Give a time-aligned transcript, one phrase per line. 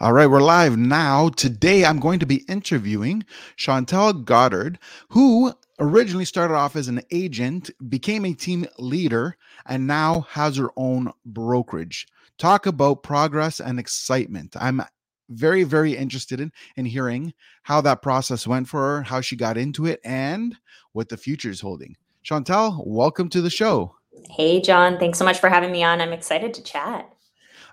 [0.00, 1.28] All right, we're live now.
[1.30, 3.24] Today, I'm going to be interviewing
[3.56, 4.78] Chantal Godard,
[5.08, 9.36] who originally started off as an agent, became a team leader,
[9.66, 12.06] and now has her own brokerage.
[12.38, 14.54] Talk about progress and excitement.
[14.60, 14.82] I'm
[15.30, 17.34] very, very interested in, in hearing
[17.64, 20.54] how that process went for her, how she got into it, and
[20.92, 21.96] what the future is holding.
[22.22, 23.96] Chantal, welcome to the show.
[24.30, 24.96] Hey, John.
[25.00, 26.00] Thanks so much for having me on.
[26.00, 27.12] I'm excited to chat.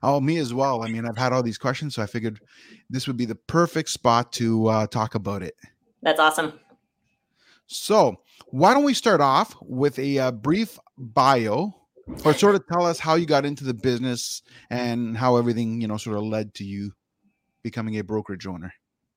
[0.08, 0.84] Oh, me as well.
[0.84, 2.40] I mean, I've had all these questions, so I figured
[2.92, 5.56] this would be the perfect spot to uh, talk about it.
[6.04, 6.60] That's awesome.
[7.66, 8.18] So,
[8.50, 11.74] why don't we start off with a uh, brief bio,
[12.24, 15.88] or sort of tell us how you got into the business and how everything, you
[15.88, 16.92] know, sort of led to you
[17.64, 18.72] becoming a brokerage owner.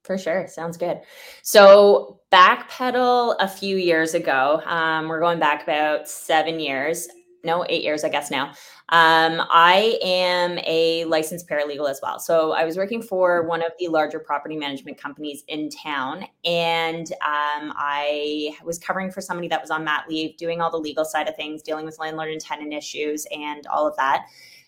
[0.05, 0.47] For sure.
[0.47, 1.03] Sounds good.
[1.43, 7.09] So, backpedal a few years ago, um, we're going back about seven years
[7.45, 8.49] no, eight years, I guess now.
[8.91, 12.19] Um, I am a licensed paralegal as well.
[12.19, 17.07] So I was working for one of the larger property management companies in town, and
[17.13, 21.05] um, I was covering for somebody that was on mat leave, doing all the legal
[21.05, 24.27] side of things, dealing with landlord and tenant issues, and all of that.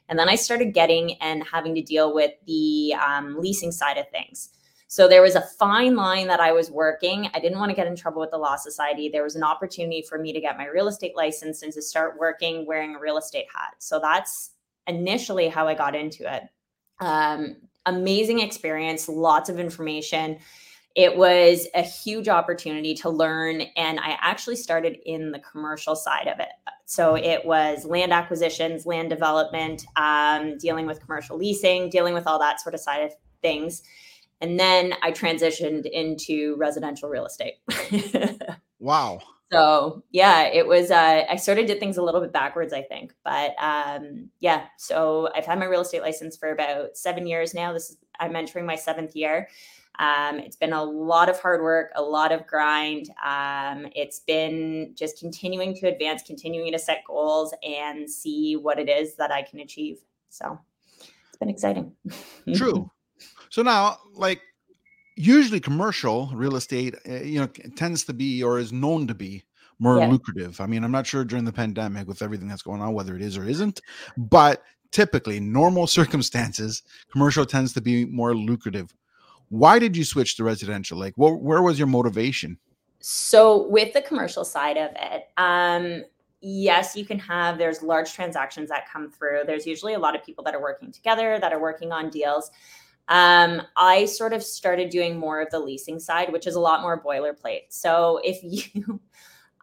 [0.08, 4.08] And then I started getting and having to deal with the um, leasing side of
[4.10, 4.50] things.
[4.90, 7.30] So there was a fine line that I was working.
[7.32, 9.08] I didn't want to get in trouble with the Law Society.
[9.08, 12.18] There was an opportunity for me to get my real estate license and to start
[12.18, 13.74] working wearing a real estate hat.
[13.78, 14.50] So that's
[14.88, 16.42] initially how I got into it.
[16.98, 20.38] Um, amazing experience, lots of information.
[20.96, 26.26] It was a huge opportunity to learn, and I actually started in the commercial side
[26.26, 26.48] of it.
[26.86, 32.40] So it was land acquisitions, land development, um, dealing with commercial leasing, dealing with all
[32.40, 33.84] that sort of side of things.
[34.40, 37.54] And then I transitioned into residential real estate.
[38.78, 39.20] wow.
[39.52, 40.90] So yeah, it was.
[40.90, 43.12] Uh, I sort of did things a little bit backwards, I think.
[43.24, 47.72] But um, yeah, so I've had my real estate license for about seven years now.
[47.72, 49.48] This is I'm entering my seventh year.
[49.98, 53.10] Um, it's been a lot of hard work, a lot of grind.
[53.24, 58.88] Um, it's been just continuing to advance, continuing to set goals and see what it
[58.88, 59.98] is that I can achieve.
[60.30, 60.58] So
[61.28, 61.92] it's been exciting.
[62.54, 62.90] True.
[63.50, 64.40] So now, like
[65.16, 67.46] usually commercial real estate, uh, you know,
[67.76, 69.44] tends to be or is known to be
[69.78, 70.08] more yeah.
[70.08, 70.60] lucrative.
[70.60, 73.22] I mean, I'm not sure during the pandemic with everything that's going on whether it
[73.22, 73.80] is or isn't,
[74.16, 74.62] but
[74.92, 78.94] typically normal circumstances, commercial tends to be more lucrative.
[79.48, 80.96] Why did you switch to residential?
[80.98, 82.56] Like, what, where was your motivation?
[83.00, 86.04] So, with the commercial side of it, um,
[86.40, 89.40] yes, you can have, there's large transactions that come through.
[89.46, 92.50] There's usually a lot of people that are working together, that are working on deals.
[93.08, 96.82] Um, I sort of started doing more of the leasing side, which is a lot
[96.82, 97.64] more boilerplate.
[97.70, 98.38] So if
[98.74, 99.00] you,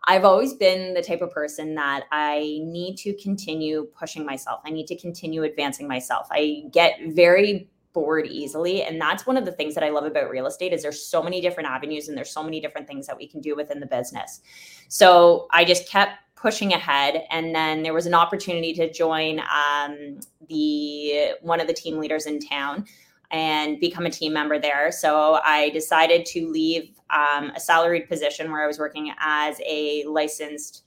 [0.04, 4.62] I've always been the type of person that I need to continue pushing myself.
[4.66, 6.28] I need to continue advancing myself.
[6.32, 10.30] I get very bored easily and that's one of the things that i love about
[10.30, 13.18] real estate is there's so many different avenues and there's so many different things that
[13.18, 14.42] we can do within the business
[14.88, 20.20] so i just kept pushing ahead and then there was an opportunity to join um,
[20.48, 22.86] the one of the team leaders in town
[23.32, 24.92] and become a team member there.
[24.92, 30.04] So I decided to leave um, a salaried position where I was working as a
[30.06, 30.84] licensed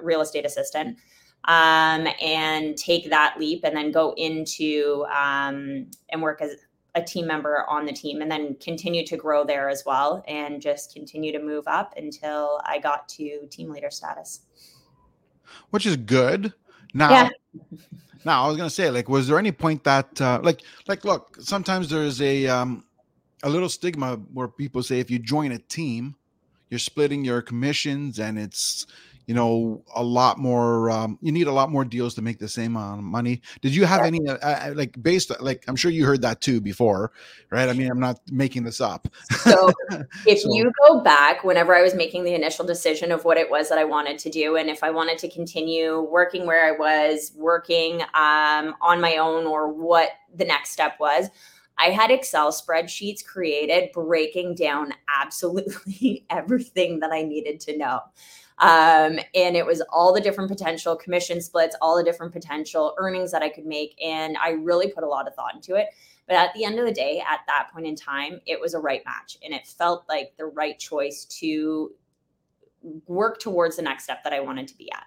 [0.00, 0.98] real estate assistant
[1.44, 6.56] um, and take that leap and then go into um, and work as
[6.94, 10.60] a team member on the team and then continue to grow there as well and
[10.60, 14.40] just continue to move up until I got to team leader status.
[15.70, 16.52] Which is good.
[16.94, 17.28] Now, yeah.
[18.24, 21.36] Now, I was gonna say, like, was there any point that, uh, like, like, look,
[21.40, 22.84] sometimes there's a um,
[23.42, 26.14] a little stigma where people say if you join a team,
[26.70, 28.86] you're splitting your commissions, and it's
[29.26, 32.48] you know a lot more um, you need a lot more deals to make the
[32.48, 34.06] same amount of money did you have yeah.
[34.06, 37.12] any uh, uh like based like i'm sure you heard that too before
[37.50, 39.08] right i mean i'm not making this up
[39.42, 39.70] so
[40.26, 40.52] if so.
[40.52, 43.78] you go back whenever i was making the initial decision of what it was that
[43.78, 48.02] i wanted to do and if i wanted to continue working where i was working
[48.14, 51.28] um, on my own or what the next step was
[51.78, 58.00] I had Excel spreadsheets created breaking down absolutely everything that I needed to know.
[58.58, 63.32] Um, and it was all the different potential commission splits, all the different potential earnings
[63.32, 63.96] that I could make.
[64.02, 65.88] And I really put a lot of thought into it.
[66.26, 68.78] But at the end of the day, at that point in time, it was a
[68.78, 69.36] right match.
[69.44, 71.92] And it felt like the right choice to
[73.06, 75.04] work towards the next step that I wanted to be at.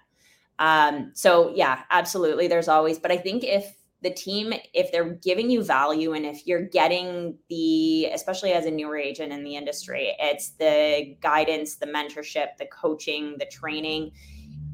[0.58, 2.48] Um, so yeah, absolutely.
[2.48, 3.74] There's always, but I think if
[4.06, 8.70] the team if they're giving you value and if you're getting the especially as a
[8.70, 14.12] newer agent in the industry it's the guidance the mentorship the coaching the training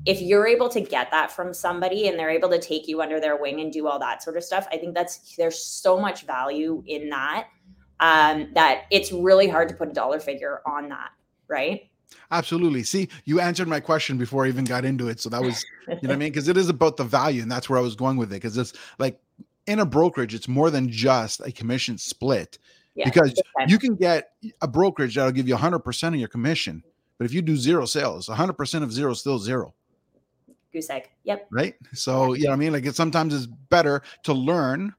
[0.05, 3.21] if you're able to get that from somebody and they're able to take you under
[3.21, 6.23] their wing and do all that sort of stuff, I think that's there's so much
[6.23, 7.47] value in that
[8.01, 11.11] um, that it's really hard to put a dollar figure on that,
[11.47, 11.83] right?
[12.31, 12.83] Absolutely.
[12.83, 15.21] See, you answered my question before I even got into it.
[15.21, 16.31] So that was, you know what I mean?
[16.31, 18.37] Because it is about the value, and that's where I was going with it.
[18.37, 19.19] Because it's like
[19.67, 22.59] in a brokerage, it's more than just a commission split.
[22.95, 26.83] Yeah, because you can get a brokerage that'll give you 100% of your commission.
[27.17, 29.75] But if you do zero sales, 100% of zero is still zero.
[30.73, 31.09] Goose egg.
[31.25, 31.49] Yep.
[31.51, 31.75] Right.
[31.93, 32.73] So, you know what I mean?
[32.73, 34.95] Like it sometimes is better to learn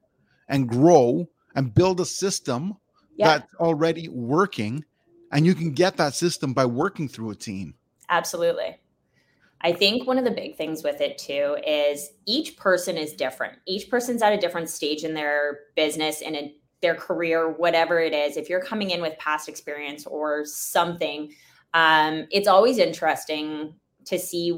[0.47, 2.77] and grow and build a system
[3.15, 3.27] yep.
[3.27, 4.85] that's already working
[5.33, 7.73] and you can get that system by working through a team.
[8.09, 8.77] Absolutely.
[9.61, 13.57] I think one of the big things with it too is each person is different.
[13.65, 18.13] Each person's at a different stage in their business and in their career, whatever it
[18.13, 18.37] is.
[18.37, 21.33] If you're coming in with past experience or something,
[21.73, 23.73] um, it's always interesting
[24.05, 24.51] to see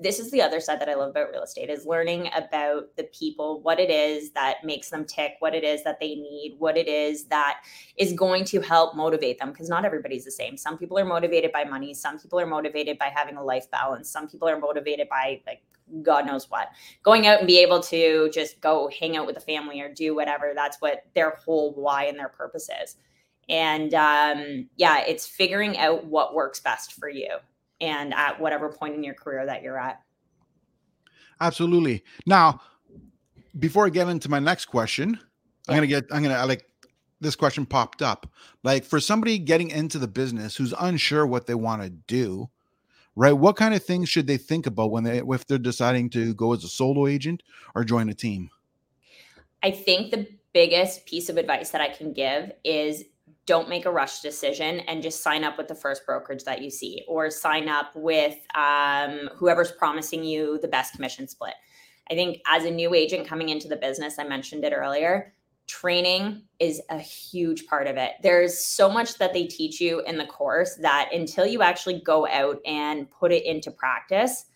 [0.00, 3.04] this is the other side that I love about real estate is learning about the
[3.04, 6.76] people, what it is that makes them tick, what it is that they need, what
[6.76, 7.62] it is that
[7.96, 10.56] is going to help motivate them because not everybody's the same.
[10.56, 14.10] Some people are motivated by money, some people are motivated by having a life balance,
[14.10, 15.62] some people are motivated by like
[16.02, 16.68] God knows what.
[17.02, 20.14] Going out and be able to just go hang out with the family or do
[20.14, 22.96] whatever, that's what their whole why and their purpose is.
[23.48, 27.38] And um, yeah, it's figuring out what works best for you
[27.80, 30.02] and at whatever point in your career that you're at.
[31.40, 32.04] Absolutely.
[32.26, 32.60] Now,
[33.58, 35.16] before I get into my next question, yeah.
[35.68, 36.66] I'm gonna get I'm gonna like
[37.20, 38.30] this question popped up.
[38.62, 42.48] Like for somebody getting into the business who's unsure what they want to do,
[43.16, 43.32] right?
[43.32, 46.52] What kind of things should they think about when they if they're deciding to go
[46.52, 47.42] as a solo agent
[47.74, 48.50] or join a team?
[49.62, 53.04] I think the biggest piece of advice that I can give is
[53.46, 56.70] don't make a rush decision and just sign up with the first brokerage that you
[56.70, 61.54] see or sign up with um, whoever's promising you the best commission split.
[62.10, 65.32] I think as a new agent coming into the business, I mentioned it earlier,
[65.66, 68.12] training is a huge part of it.
[68.22, 72.26] There's so much that they teach you in the course that until you actually go
[72.26, 74.46] out and put it into practice,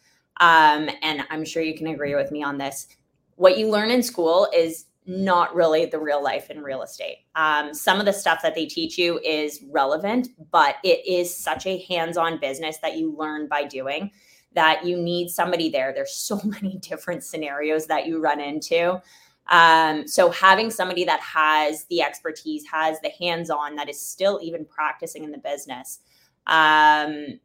[0.40, 2.88] um, and I'm sure you can agree with me on this,
[3.36, 7.18] what you learn in school is not really the real life in real estate.
[7.34, 11.66] Um, some of the stuff that they teach you is relevant, but it is such
[11.66, 14.10] a hands on business that you learn by doing
[14.54, 15.92] that you need somebody there.
[15.92, 19.00] There's so many different scenarios that you run into.
[19.48, 24.40] Um, so having somebody that has the expertise, has the hands on, that is still
[24.42, 26.00] even practicing in the business,
[26.46, 27.38] um,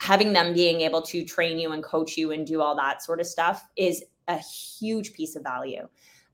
[0.00, 3.20] having them being able to train you and coach you and do all that sort
[3.20, 5.86] of stuff is a huge piece of value.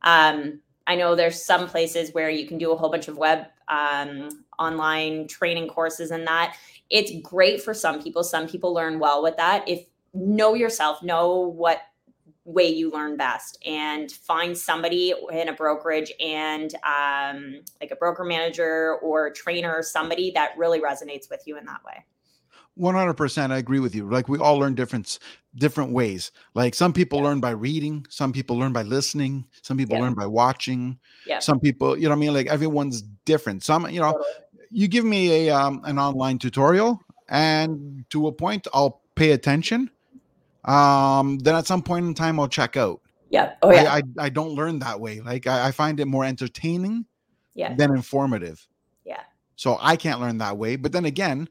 [0.03, 0.61] Um,
[0.91, 4.45] I know there's some places where you can do a whole bunch of web um,
[4.59, 6.57] online training courses and that.
[6.91, 8.25] It's great for some people.
[8.25, 9.69] Some people learn well with that.
[9.69, 11.83] If know yourself, know what
[12.45, 18.25] way you learn best and find somebody in a brokerage and um, like a broker
[18.25, 22.05] manager or trainer or somebody that really resonates with you in that way
[22.81, 24.09] 100% i agree with you.
[24.09, 25.19] Like we all learn different
[25.57, 26.33] different ways.
[26.55, 27.25] Like some people yeah.
[27.27, 30.03] learn by reading some people learn by listening some people yeah.
[30.03, 31.41] learn by watching yeah.
[31.41, 32.33] some people you know i mean?
[32.33, 33.63] Like everyone's different.
[33.63, 34.31] Some you know totally.
[34.71, 39.91] you give me a um, an online tutorial and to a point i'll pay attention.
[40.65, 43.01] Um then at some point in time i'll check out.
[43.29, 43.55] Yeah.
[43.63, 43.93] Oh yeah.
[43.93, 45.21] I, I, I don't learn that way.
[45.21, 47.05] Like I, I find it more entertaining
[47.55, 47.75] yeah.
[47.75, 48.67] than informative.
[49.05, 49.23] Yeah.
[49.57, 50.77] So i can't learn that way.
[50.77, 51.49] But then again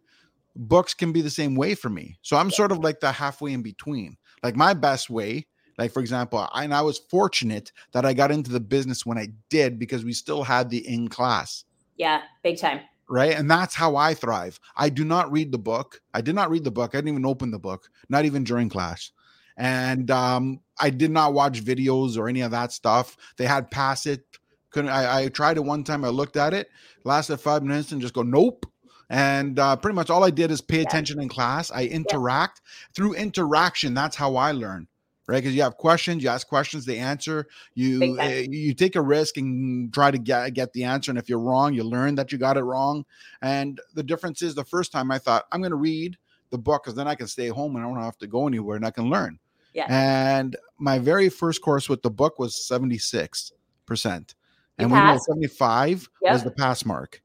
[0.56, 2.18] books can be the same way for me.
[2.22, 4.18] So I'm sort of like the halfway in between.
[4.44, 8.32] Like my best way, like for example, I, and I was fortunate that I got
[8.32, 11.66] into the business when I did because we still had the in class.
[11.98, 12.82] Yeah, big time.
[13.10, 13.36] Right.
[13.36, 14.60] And that's how I thrive.
[14.76, 16.00] I do not read the book.
[16.14, 16.92] I did not read the book.
[16.94, 19.12] I didn't even open the book, not even during class.
[19.58, 23.18] And um, I did not watch videos or any of that stuff.
[23.38, 24.24] They had pass it.
[24.70, 26.06] Couldn't I, I tried it one time.
[26.06, 26.70] I looked at it,
[27.04, 28.68] lasted five minutes, and just go, nope
[29.10, 31.72] and uh, pretty much all I did is pay attention in class.
[31.72, 32.62] I interact
[32.94, 33.94] through interaction.
[33.96, 34.88] That's how I learn,
[35.28, 35.38] right?
[35.38, 37.48] Because you have questions, you ask questions, they answer.
[37.74, 41.12] You uh, you take a risk and try to get get the answer.
[41.12, 43.04] And if you're wrong, you learn that you got it wrong.
[43.42, 46.18] And the difference is, the first time I thought I'm going to read
[46.52, 48.76] the book because then I can stay home and I don't have to go anywhere
[48.76, 49.40] and I can learn.
[49.74, 49.86] Yeah.
[49.90, 53.54] And my very first course with the book was 76
[53.88, 54.36] percent,
[54.78, 56.34] and we know 75 yep.
[56.34, 57.24] was the pass mark.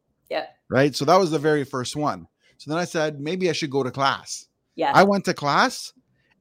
[0.69, 0.95] Right?
[0.95, 2.27] So that was the very first one.
[2.59, 4.47] So then I said, maybe I should go to class.
[4.75, 4.93] Yeah.
[4.95, 5.93] I went to class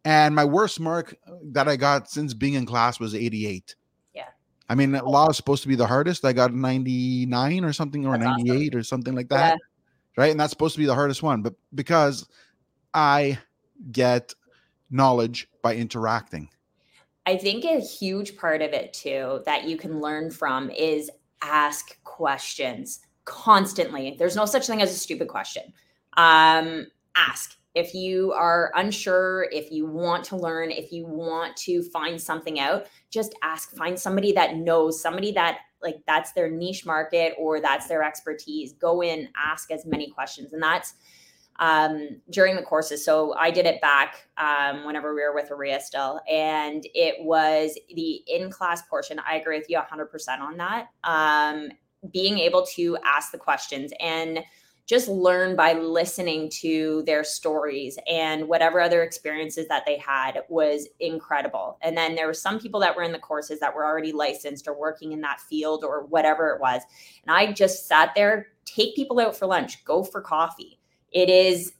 [0.05, 3.75] and my worst mark uh, that I got since being in class was 88.
[4.13, 4.23] Yeah.
[4.69, 6.25] I mean, law is supposed to be the hardest.
[6.25, 8.79] I got 99 or something, or that's 98 awesome.
[8.79, 9.53] or something like that.
[9.53, 9.57] Yeah.
[10.15, 10.31] Right.
[10.31, 11.41] And that's supposed to be the hardest one.
[11.41, 12.27] But because
[12.93, 13.39] I
[13.91, 14.33] get
[14.89, 16.49] knowledge by interacting?
[17.25, 21.09] I think a huge part of it too that you can learn from is
[21.41, 24.15] ask questions constantly.
[24.17, 25.73] There's no such thing as a stupid question.
[26.17, 31.81] Um, ask if you are unsure, if you want to learn, if you want to
[31.81, 33.71] find something out, just ask.
[33.75, 38.73] Find somebody that knows, somebody that like that's their niche market or that's their expertise.
[38.73, 40.93] Go in, ask as many questions, and that's
[41.59, 43.03] um, during the courses.
[43.03, 47.77] So I did it back um, whenever we were with OREA still, and it was
[47.93, 49.19] the in class portion.
[49.27, 50.89] I agree with you 100% on that.
[51.03, 51.69] Um,
[52.11, 54.39] being able to ask the questions and
[54.85, 60.89] just learn by listening to their stories and whatever other experiences that they had was
[60.99, 61.77] incredible.
[61.81, 64.67] And then there were some people that were in the courses that were already licensed
[64.67, 66.81] or working in that field or whatever it was.
[67.25, 70.79] And I just sat there, take people out for lunch, go for coffee
[71.13, 71.73] it is,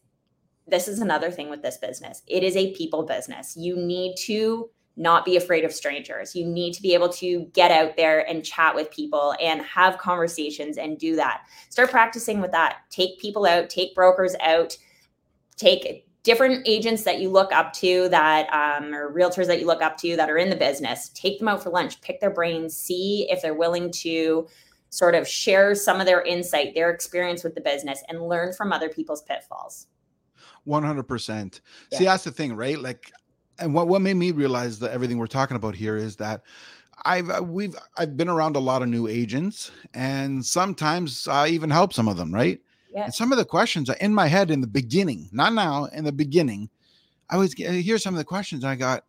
[0.68, 2.22] this is another thing with this business.
[2.28, 3.58] It is a people business.
[3.58, 6.36] You need to not be afraid of strangers.
[6.36, 9.98] You need to be able to get out there and chat with people and have
[9.98, 11.42] conversations and do that.
[11.70, 12.78] Start practicing with that.
[12.90, 14.78] Take people out, take brokers out,
[15.58, 19.82] take different agents that you look up to that um, or realtors that you look
[19.82, 22.78] up to that are in the business take them out for lunch pick their brains
[22.78, 24.48] see if they're willing to
[24.94, 28.72] sort of share some of their insight, their experience with the business, and learn from
[28.72, 29.88] other people's pitfalls.
[30.68, 31.62] 100%.
[31.92, 31.98] Yeah.
[31.98, 32.80] See, that's the thing, right?
[32.80, 33.12] Like,
[33.64, 36.42] and what, what made me realize that everything we're talking about here is that
[37.06, 41.70] I've uh, we've I've been around a lot of new agents, and sometimes I even
[41.70, 42.62] help some of them, right?
[42.94, 43.06] Yeah.
[43.06, 46.04] And some of the questions are in my head in the beginning, not now, in
[46.04, 46.70] the beginning.
[47.30, 49.06] I was hear some of the questions, I got,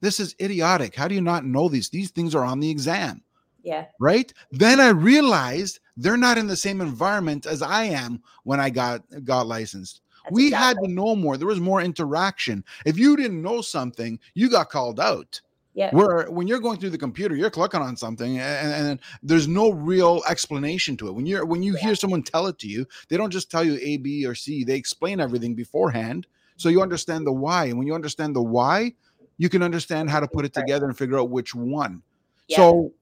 [0.00, 0.94] "This is idiotic.
[0.94, 1.88] How do you not know these?
[1.88, 3.22] These things are on the exam."
[3.62, 3.86] Yeah.
[4.00, 4.32] Right.
[4.50, 9.02] Then I realized they're not in the same environment as I am when I got
[9.24, 10.02] got licensed.
[10.24, 10.66] That's we exactly.
[10.66, 11.36] had to know more.
[11.36, 12.64] There was more interaction.
[12.84, 15.40] If you didn't know something, you got called out.
[15.74, 15.90] Yeah.
[15.94, 19.70] Where when you're going through the computer, you're clicking on something and, and there's no
[19.70, 21.14] real explanation to it.
[21.14, 21.86] When you're when you yeah.
[21.86, 24.64] hear someone tell it to you, they don't just tell you A, B, or C.
[24.64, 26.26] They explain everything beforehand.
[26.56, 27.66] So you understand the why.
[27.66, 28.92] And when you understand the why,
[29.38, 32.02] you can understand how to put it together and figure out which one.
[32.48, 32.58] Yeah.
[32.58, 32.92] So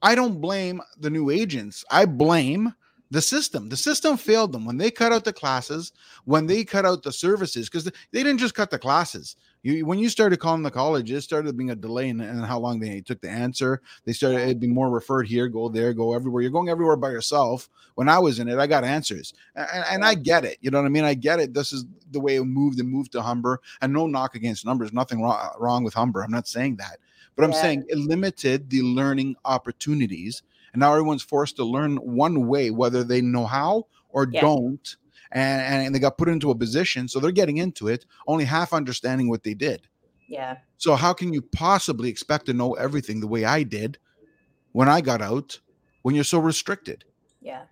[0.00, 1.84] I don't blame the new agents.
[1.90, 2.74] I blame
[3.14, 3.68] the system.
[3.68, 5.92] The system failed them when they cut out the classes,
[6.24, 9.36] when they cut out the services, because they didn't just cut the classes.
[9.62, 12.58] You, when you started calling the college, it started being a delay in, in how
[12.58, 13.80] long they took the answer.
[14.04, 16.42] They started it'd be more referred here, go there, go everywhere.
[16.42, 17.68] You're going everywhere by yourself.
[17.94, 20.58] When I was in it, I got answers, and, and I get it.
[20.60, 21.04] You know what I mean?
[21.04, 21.54] I get it.
[21.54, 24.92] This is the way it moved and moved to Humber, and no knock against Humber's.
[24.92, 26.24] Nothing wrong, wrong with Humber.
[26.24, 26.98] I'm not saying that.
[27.36, 30.42] But I'm saying it limited the learning opportunities.
[30.74, 34.40] And now everyone's forced to learn one way, whether they know how or yeah.
[34.40, 34.96] don't.
[35.32, 37.08] And, and they got put into a position.
[37.08, 39.88] So they're getting into it, only half understanding what they did.
[40.28, 40.58] Yeah.
[40.78, 43.98] So how can you possibly expect to know everything the way I did
[44.72, 45.60] when I got out
[46.02, 47.04] when you're so restricted?
[47.40, 47.62] Yeah.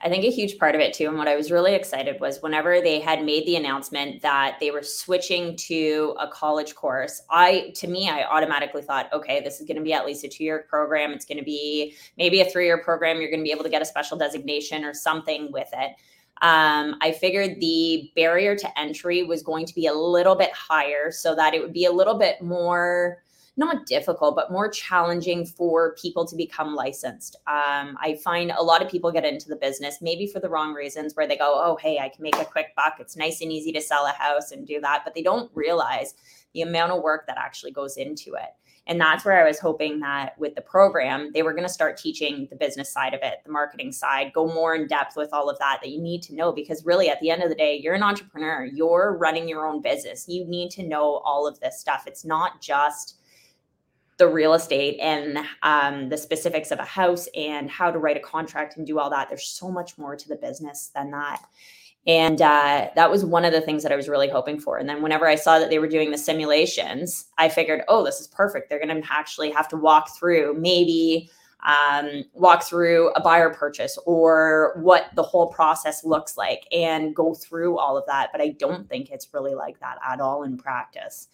[0.00, 2.40] I think a huge part of it too, and what I was really excited was
[2.40, 7.72] whenever they had made the announcement that they were switching to a college course, I
[7.76, 10.66] to me, I automatically thought, okay, this is going to be at least a two-year
[10.68, 11.12] program.
[11.12, 13.20] It's going to be maybe a three-year program.
[13.20, 15.92] You're going to be able to get a special designation or something with it.
[16.40, 21.10] Um, I figured the barrier to entry was going to be a little bit higher
[21.10, 23.24] so that it would be a little bit more
[23.58, 27.36] not difficult, but more challenging for people to become licensed.
[27.46, 30.72] Um, I find a lot of people get into the business maybe for the wrong
[30.72, 32.94] reasons, where they go, oh, hey, I can make a quick buck.
[33.00, 35.02] It's nice and easy to sell a house and do that.
[35.04, 36.14] But they don't realize
[36.54, 38.54] the amount of work that actually goes into it.
[38.86, 41.98] And that's where I was hoping that with the program, they were going to start
[41.98, 45.50] teaching the business side of it, the marketing side, go more in depth with all
[45.50, 46.52] of that that you need to know.
[46.52, 49.82] Because really, at the end of the day, you're an entrepreneur, you're running your own
[49.82, 50.26] business.
[50.26, 52.04] You need to know all of this stuff.
[52.06, 53.17] It's not just
[54.18, 58.20] the real estate and um, the specifics of a house and how to write a
[58.20, 59.28] contract and do all that.
[59.28, 61.42] There's so much more to the business than that.
[62.06, 64.78] And uh, that was one of the things that I was really hoping for.
[64.78, 68.20] And then whenever I saw that they were doing the simulations, I figured, oh, this
[68.20, 68.68] is perfect.
[68.68, 71.30] They're going to actually have to walk through maybe
[71.66, 77.34] um, walk through a buyer purchase or what the whole process looks like and go
[77.34, 78.30] through all of that.
[78.32, 81.28] But I don't think it's really like that at all in practice.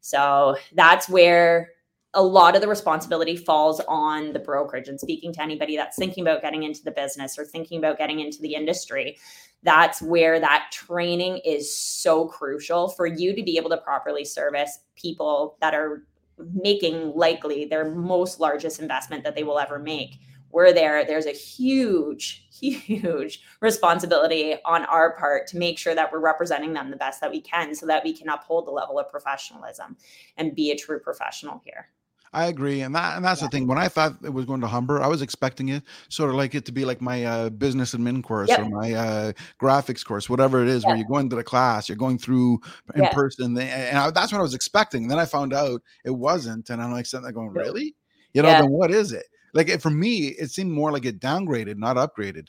[0.00, 1.72] So that's where
[2.14, 6.22] a lot of the responsibility falls on the brokerage and speaking to anybody that's thinking
[6.22, 9.18] about getting into the business or thinking about getting into the industry
[9.62, 14.80] that's where that training is so crucial for you to be able to properly service
[14.94, 16.02] people that are
[16.52, 20.18] making likely their most largest investment that they will ever make
[20.54, 21.04] we're there.
[21.04, 26.92] There's a huge, huge responsibility on our part to make sure that we're representing them
[26.92, 29.96] the best that we can so that we can uphold the level of professionalism
[30.36, 31.88] and be a true professional here.
[32.34, 33.46] I agree, and that and that's yeah.
[33.46, 33.68] the thing.
[33.68, 36.54] When I thought it was going to Humber, I was expecting it sort of like
[36.54, 38.58] it to be like my uh, business admin course yep.
[38.58, 40.88] or my uh, graphics course, whatever it is, yep.
[40.88, 42.60] where you're going to the class, you're going through
[42.96, 45.06] in person, and I, that's what I was expecting.
[45.06, 47.94] then I found out it wasn't, and I'm like sitting there going, "Really?
[48.32, 48.62] You know, yeah.
[48.62, 52.48] then what is it?" Like for me, it seemed more like it downgraded, not upgraded.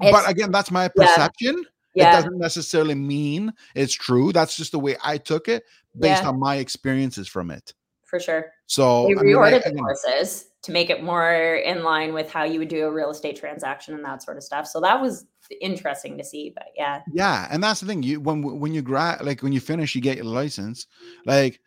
[0.00, 1.56] It's, but again, that's my perception.
[1.58, 1.64] Yeah.
[1.94, 2.08] Yeah.
[2.08, 4.32] It doesn't necessarily mean it's true.
[4.32, 5.64] That's just the way I took it
[5.98, 7.74] based on my experiences from it
[8.10, 8.52] for sure.
[8.66, 12.44] So we reordered I mean, the courses to make it more in line with how
[12.44, 14.66] you would do a real estate transaction and that sort of stuff.
[14.66, 15.26] So that was
[15.60, 16.52] interesting to see.
[16.54, 18.02] But yeah, yeah, and that's the thing.
[18.02, 20.86] You when when you grad like when you finish, you get your license.
[21.24, 21.60] Like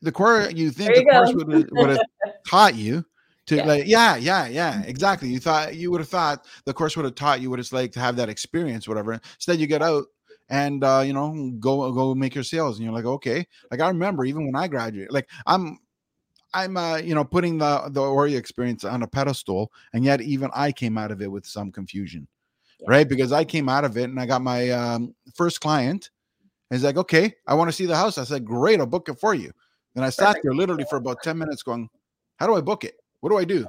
[0.00, 1.24] the course, you think you the go.
[1.24, 2.00] course would would have
[2.46, 3.04] taught you
[3.46, 3.64] to yeah.
[3.64, 7.14] like yeah yeah yeah exactly you thought you would have thought the course would have
[7.16, 10.04] taught you what it's like to have that experience whatever instead you get out
[10.50, 13.46] and uh, you know go go make your sales and you're like okay.
[13.70, 15.78] Like i remember even when i graduated like i'm
[16.52, 20.50] i'm uh, you know putting the the OREA experience on a pedestal and yet even
[20.54, 22.26] i came out of it with some confusion
[22.80, 22.86] yeah.
[22.90, 23.08] right?
[23.08, 26.10] Because i came out of it and i got my um, first client
[26.70, 28.18] and he's like okay i want to see the house.
[28.18, 29.52] I said great i'll book it for you.
[29.94, 31.88] And i sat there literally for about 10 minutes going
[32.36, 32.96] how do i book it?
[33.20, 33.66] What do i do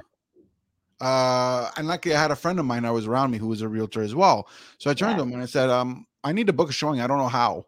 [1.02, 3.60] uh, and luckily I had a friend of mine that was around me who was
[3.60, 4.48] a realtor as well.
[4.78, 5.16] So I turned yeah.
[5.16, 7.00] to him and I said, um, I need to book a showing.
[7.00, 7.66] I don't know how.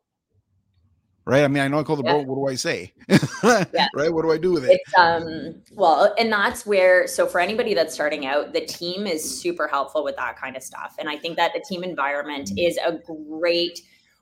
[1.26, 1.42] Right.
[1.42, 2.12] I mean, I know I call the yeah.
[2.12, 2.26] boat.
[2.28, 2.92] What do I say?
[3.42, 3.88] yeah.
[3.94, 4.12] Right.
[4.12, 4.78] What do I do with it?
[4.80, 9.40] It's, um, well, and that's where, so for anybody that's starting out, the team is
[9.40, 10.94] super helpful with that kind of stuff.
[11.00, 12.58] And I think that the team environment mm-hmm.
[12.58, 13.80] is a great,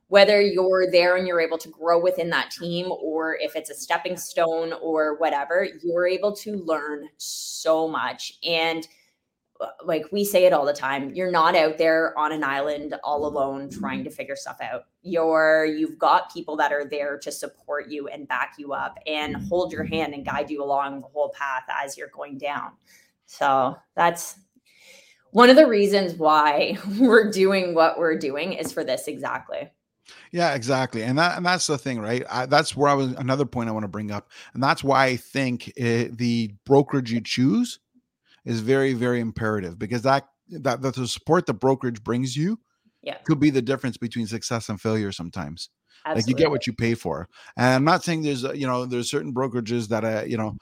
[0.09, 3.75] whether you're there and you're able to grow within that team or if it's a
[3.75, 8.38] stepping stone or whatever, you're able to learn so much.
[8.42, 8.87] And
[9.85, 13.26] like we say it all the time you're not out there on an island all
[13.26, 17.88] alone trying to figure stuff out you're you've got people that are there to support
[17.88, 21.31] you and back you up and hold your hand and guide you along the whole
[21.31, 22.73] path as you're going down
[23.26, 24.37] so that's
[25.31, 29.71] one of the reasons why we're doing what we're doing is for this exactly
[30.32, 32.25] yeah, exactly, and that and that's the thing, right?
[32.28, 33.13] I, that's where I was.
[33.13, 37.13] Another point I want to bring up, and that's why I think it, the brokerage
[37.13, 37.78] you choose
[38.45, 42.59] is very very imperative because that that, that the support the brokerage brings you
[43.02, 43.17] yeah.
[43.25, 45.71] could be the difference between success and failure sometimes.
[46.05, 46.21] Absolutely.
[46.21, 47.28] like you get what you pay for.
[47.57, 50.57] And i'm not saying there's you know there's certain brokerages that uh, you know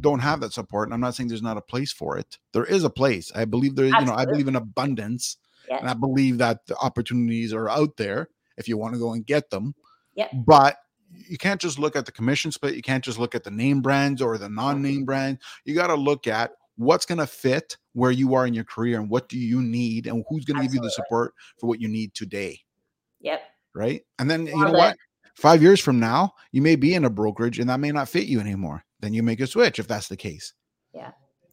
[0.00, 2.38] don't have that support and i'm not saying there's not a place for it.
[2.52, 3.32] There is a place.
[3.34, 4.06] I believe there Absolutely.
[4.06, 5.36] you know i believe in abundance
[5.68, 5.78] yeah.
[5.78, 9.26] and i believe that the opportunities are out there if you want to go and
[9.26, 9.74] get them.
[10.14, 10.76] Yeah but
[11.10, 12.76] you can't just look at the commission split.
[12.76, 15.96] You can't just look at the name brands or the non-name brand you got to
[15.96, 19.38] look at what's going to fit where you are in your career and what do
[19.38, 22.58] you need and who's going to give you the support for what you need today.
[23.20, 23.42] Yep.
[23.74, 24.02] Right.
[24.18, 24.78] And then Love you know it.
[24.78, 24.96] what?
[25.34, 28.26] Five years from now, you may be in a brokerage and that may not fit
[28.26, 28.84] you anymore.
[29.00, 30.52] Then you make a switch if that's the case.
[30.94, 31.10] Yeah.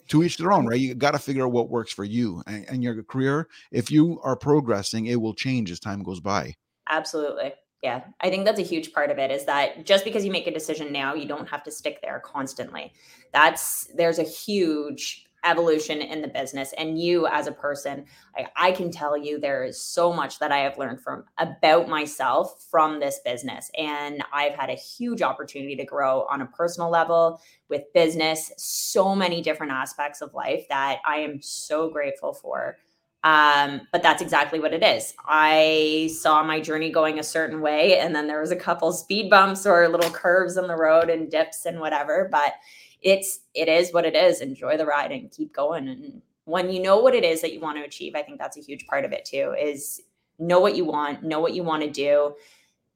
[0.09, 0.79] To each their own, right?
[0.79, 3.47] You got to figure out what works for you and, and your career.
[3.71, 6.53] If you are progressing, it will change as time goes by.
[6.89, 7.53] Absolutely.
[7.85, 10.47] Yeah, I think that's a huge part of it is that just because you make
[10.47, 12.91] a decision now, you don't have to stick there constantly.
[13.31, 18.71] That's there's a huge evolution in the business and you as a person I, I,
[18.71, 22.99] can tell you there is so much that i have learned from about myself from
[22.99, 27.83] this business and i've had a huge opportunity to grow on a personal level with
[27.93, 32.77] business so many different aspects of life that i am so grateful for
[33.25, 35.15] um, but that's exactly what it is.
[35.25, 39.31] I saw my journey going a certain way, and then there was a couple speed
[39.31, 42.29] bumps or little curves in the road and dips and whatever.
[42.31, 42.53] But
[43.01, 44.41] it's it is what it is.
[44.41, 45.87] Enjoy the ride and keep going.
[45.87, 48.57] And when you know what it is that you want to achieve, I think that's
[48.57, 49.55] a huge part of it too.
[49.59, 50.01] Is
[50.37, 52.35] know what you want, know what you want to do,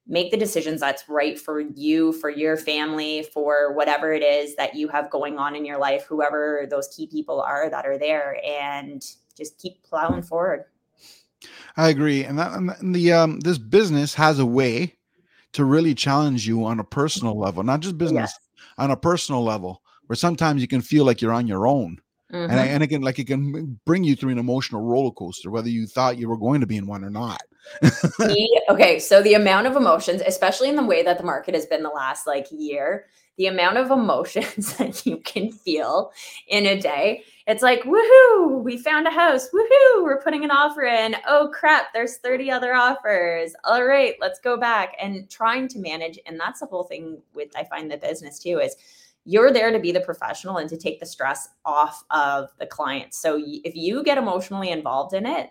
[0.06, 4.76] make the decisions that's right for you, for your family, for whatever it is that
[4.76, 8.40] you have going on in your life, whoever those key people are that are there,
[8.46, 9.04] and
[9.40, 10.66] just keep plowing forward.
[11.78, 14.96] I agree, and that and the um this business has a way
[15.54, 18.40] to really challenge you on a personal level, not just business, yes.
[18.78, 22.00] on a personal level, where sometimes you can feel like you're on your own.
[22.32, 22.52] Mm-hmm.
[22.52, 25.88] And, and again, like it can bring you through an emotional roller coaster, whether you
[25.88, 27.42] thought you were going to be in one or not.
[28.70, 31.82] okay, so the amount of emotions, especially in the way that the market has been
[31.82, 33.06] the last like year,
[33.40, 36.12] the amount of emotions that you can feel
[36.48, 37.24] in a day.
[37.48, 39.48] It's like, woohoo, we found a house.
[39.52, 41.16] Woohoo, we're putting an offer in.
[41.26, 43.54] Oh crap, there's 30 other offers.
[43.64, 46.20] All right, let's go back and trying to manage.
[46.26, 48.76] And that's the whole thing with I find the business too is
[49.24, 53.14] you're there to be the professional and to take the stress off of the client.
[53.14, 55.50] So if you get emotionally involved in it,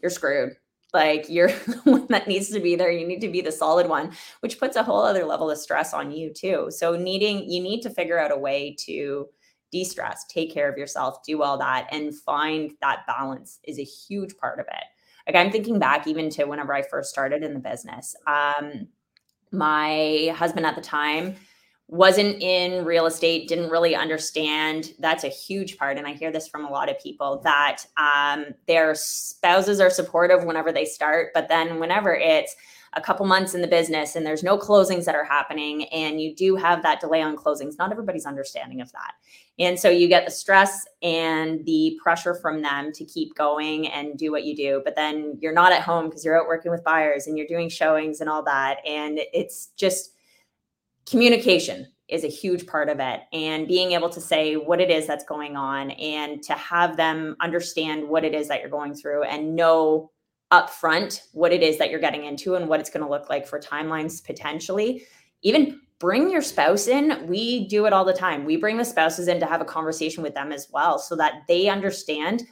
[0.00, 0.56] you're screwed.
[0.92, 2.90] Like you're the one that needs to be there.
[2.90, 5.94] You need to be the solid one, which puts a whole other level of stress
[5.94, 6.68] on you too.
[6.70, 9.28] So needing you need to figure out a way to
[9.70, 14.36] de-stress, take care of yourself, do all that, and find that balance is a huge
[14.36, 14.84] part of it.
[15.26, 18.14] Like I'm thinking back even to whenever I first started in the business.
[18.26, 18.88] Um,
[19.50, 21.36] my husband at the time
[21.92, 24.94] wasn't in real estate, didn't really understand.
[24.98, 25.98] That's a huge part.
[25.98, 30.42] And I hear this from a lot of people that um, their spouses are supportive
[30.44, 32.56] whenever they start, but then whenever it's
[32.94, 36.34] a couple months in the business and there's no closings that are happening and you
[36.34, 39.12] do have that delay on closings, not everybody's understanding of that.
[39.58, 44.16] And so you get the stress and the pressure from them to keep going and
[44.16, 44.80] do what you do.
[44.82, 47.68] But then you're not at home because you're out working with buyers and you're doing
[47.68, 48.78] showings and all that.
[48.86, 50.11] And it's just,
[51.08, 55.06] communication is a huge part of it and being able to say what it is
[55.06, 59.22] that's going on and to have them understand what it is that you're going through
[59.22, 60.10] and know
[60.52, 63.46] upfront what it is that you're getting into and what it's going to look like
[63.46, 65.04] for timelines potentially.
[65.42, 68.44] Even bring your spouse in we do it all the time.
[68.44, 71.42] We bring the spouses in to have a conversation with them as well so that
[71.48, 72.42] they understand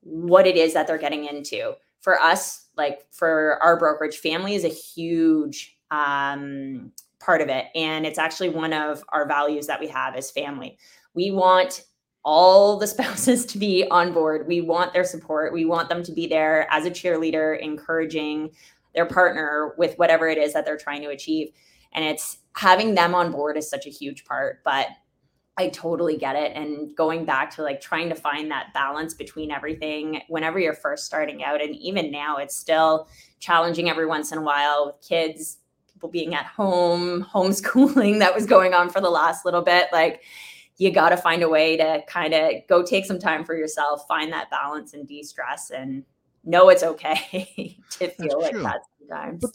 [0.00, 1.74] what it is that they're getting into.
[2.00, 6.90] For us like for our brokerage family is a huge um,
[7.24, 7.66] part of it.
[7.74, 10.78] And it's actually one of our values that we have as family.
[11.14, 11.84] We want
[12.24, 14.46] all the spouses to be on board.
[14.46, 15.52] We want their support.
[15.52, 18.50] We want them to be there as a cheerleader, encouraging
[18.94, 21.48] their partner with whatever it is that they're trying to achieve.
[21.92, 24.62] And it's having them on board is such a huge part.
[24.64, 24.88] But
[25.56, 26.52] I totally get it.
[26.56, 31.06] And going back to like trying to find that balance between everything whenever you're first
[31.06, 33.08] starting out, and even now, it's still
[33.38, 35.58] challenging every once in a while with kids
[36.04, 39.88] people being at home, homeschooling that was going on for the last little bit.
[39.92, 40.22] Like,
[40.76, 44.06] you got to find a way to kind of go take some time for yourself,
[44.08, 46.04] find that balance and de stress, and
[46.44, 49.40] know it's okay to feel like that sometimes.
[49.40, 49.50] But,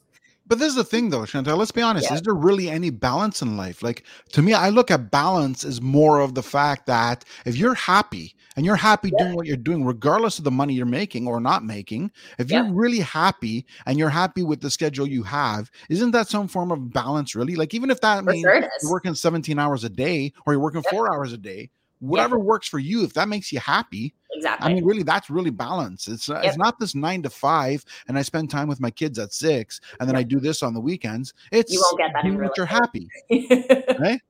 [0.50, 1.56] but this is the thing, though, Chantal.
[1.58, 2.08] Let's be honest.
[2.10, 2.16] Yeah.
[2.16, 3.84] Is there really any balance in life?
[3.84, 7.76] Like to me, I look at balance as more of the fact that if you're
[7.76, 9.24] happy and you're happy yeah.
[9.24, 12.64] doing what you're doing, regardless of the money you're making or not making, if yeah.
[12.64, 16.72] you're really happy and you're happy with the schedule you have, isn't that some form
[16.72, 17.36] of balance?
[17.36, 20.54] Really, like even if that For means sure you're working 17 hours a day or
[20.54, 22.44] you're working four hours a day, whatever yeah.
[22.44, 26.08] works for you if that makes you happy exactly i mean really that's really balance
[26.08, 26.46] it's uh, yep.
[26.46, 29.82] it's not this nine to five and i spend time with my kids at six
[30.00, 30.22] and then yep.
[30.22, 33.08] i do this on the weekends it's you won't get that in real you're happy
[34.00, 34.22] right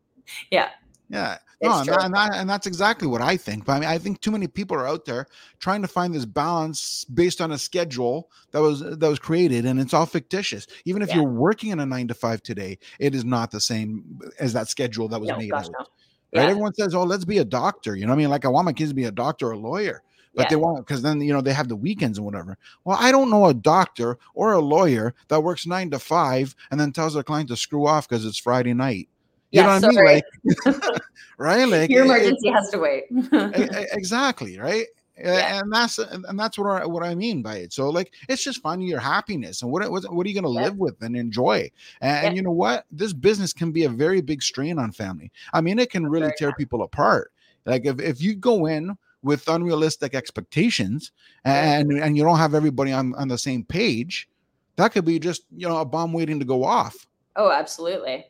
[0.51, 0.69] yeah
[1.09, 3.65] yeah no, and, that, and, that, and, that's exactly what I think.
[3.65, 5.27] But I mean, I think too many people are out there
[5.59, 9.77] trying to find this balance based on a schedule that was that was created, and
[9.79, 10.67] it's all fictitious.
[10.85, 11.15] Even if yeah.
[11.15, 14.69] you're working in a nine to five today, it is not the same as that
[14.69, 15.51] schedule that was no, made.
[15.51, 15.85] Gosh, no.
[16.33, 16.43] Right?
[16.43, 16.49] Yeah.
[16.49, 18.73] Everyone says, "Oh, let's be a doctor." You know, I mean, like I want my
[18.73, 20.03] kids to be a doctor or a lawyer,
[20.35, 20.49] but yeah.
[20.49, 22.57] they won't because then you know they have the weekends and whatever.
[22.85, 26.79] Well, I don't know a doctor or a lawyer that works nine to five and
[26.79, 29.09] then tells their client to screw off because it's Friday night.
[29.51, 30.09] You yeah, know what sorry.
[30.09, 30.21] I
[30.65, 30.79] mean?
[30.85, 31.01] Like,
[31.37, 31.67] right?
[31.67, 33.05] Like your emergency it, has to wait.
[33.93, 34.85] exactly, right?
[35.21, 35.59] Yeah.
[35.59, 37.73] and that's and that's what I, what I mean by it.
[37.73, 40.59] So like it's just finding your happiness and what what, what are you going to
[40.59, 40.65] yeah.
[40.67, 41.69] live with and enjoy.
[42.01, 42.31] And, yeah.
[42.33, 42.85] you know what?
[42.91, 45.31] This business can be a very big strain on family.
[45.53, 47.31] I mean, it can really very tear people apart.
[47.65, 51.11] Like if if you go in with unrealistic expectations
[51.45, 51.91] mm-hmm.
[51.91, 54.29] and and you don't have everybody on on the same page,
[54.77, 57.07] that could be just you know a bomb waiting to go off.
[57.35, 58.25] Oh, absolutely.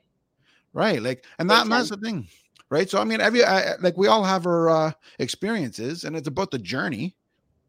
[0.72, 1.02] Right.
[1.02, 2.28] Like, and that, and that's the thing
[2.70, 2.90] right?
[2.90, 6.52] So I mean, every I, like we all have our uh, experiences, and it's about
[6.52, 7.16] the journey.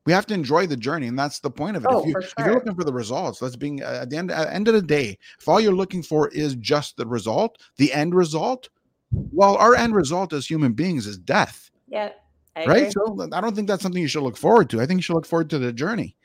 [0.07, 1.91] We have to enjoy the journey, and that's the point of it.
[1.91, 2.33] Oh, if, you, sure.
[2.39, 4.75] you're looking for the results, let's being uh, at the end at the end of
[4.75, 8.69] the day, if all you're looking for is just the result, the end result,
[9.13, 11.71] well, our end result as human beings is death.
[11.89, 12.11] Yeah.
[12.57, 12.93] I right.
[12.93, 14.81] So I don't think that's something you should look forward to.
[14.81, 16.17] I think you should look forward to the journey.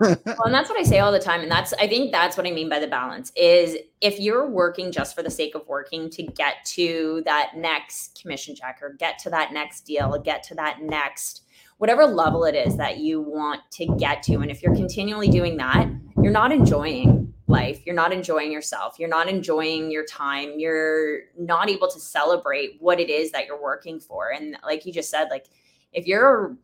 [0.00, 1.42] well, and that's what I say all the time.
[1.42, 4.90] And that's, I think that's what I mean by the balance is if you're working
[4.90, 9.18] just for the sake of working to get to that next commission check or get
[9.20, 11.42] to that next deal, get to that next,
[11.78, 14.40] whatever level it is that you want to get to.
[14.40, 15.88] And if you're continually doing that,
[16.20, 17.84] you're not enjoying life.
[17.84, 18.96] You're not enjoying yourself.
[18.98, 20.58] You're not enjoying your time.
[20.58, 24.30] You're not able to celebrate what it is that you're working for.
[24.30, 25.46] And like you just said, like,
[25.92, 26.56] if you're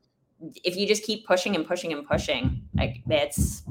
[0.64, 3.62] if you just keep pushing and pushing and pushing, like it's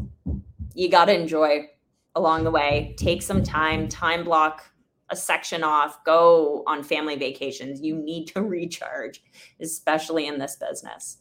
[0.73, 1.67] you got to enjoy
[2.15, 2.95] along the way.
[2.97, 4.71] Take some time, time block
[5.09, 7.81] a section off, go on family vacations.
[7.81, 9.23] You need to recharge,
[9.61, 11.17] especially in this business.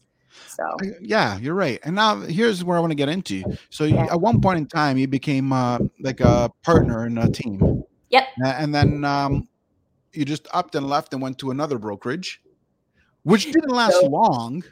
[0.48, 0.64] So
[1.00, 1.78] yeah, you're right.
[1.84, 3.44] And now here's where I want to get into.
[3.70, 4.06] So yeah.
[4.06, 7.84] at one point in time, you became uh, like a partner in a team.
[8.10, 8.28] Yep.
[8.44, 9.48] And then um,
[10.12, 12.40] you just upped and left and went to another brokerage,
[13.24, 14.62] which didn't last so, long.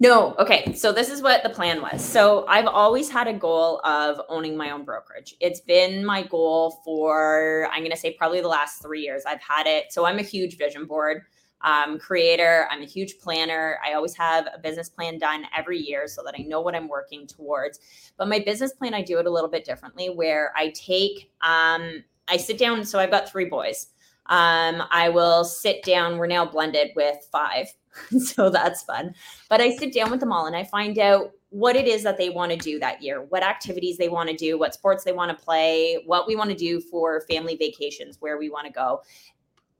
[0.00, 0.72] No, okay.
[0.74, 2.04] So this is what the plan was.
[2.04, 5.34] So I've always had a goal of owning my own brokerage.
[5.40, 9.24] It's been my goal for I'm going to say probably the last 3 years.
[9.26, 9.92] I've had it.
[9.92, 11.22] So I'm a huge vision board
[11.62, 12.68] um, creator.
[12.70, 13.78] I'm a huge planner.
[13.84, 16.88] I always have a business plan done every year so that I know what I'm
[16.88, 17.80] working towards.
[18.16, 22.04] But my business plan, I do it a little bit differently where I take, um,
[22.28, 22.84] I sit down.
[22.84, 23.88] So I've got three boys.
[24.26, 26.18] Um, I will sit down.
[26.18, 27.66] We're now blended with five.
[28.18, 29.14] so that's fun.
[29.48, 32.18] But I sit down with them all and I find out what it is that
[32.18, 35.12] they want to do that year, what activities they want to do, what sports they
[35.12, 38.72] want to play, what we want to do for family vacations, where we want to
[38.72, 39.00] go.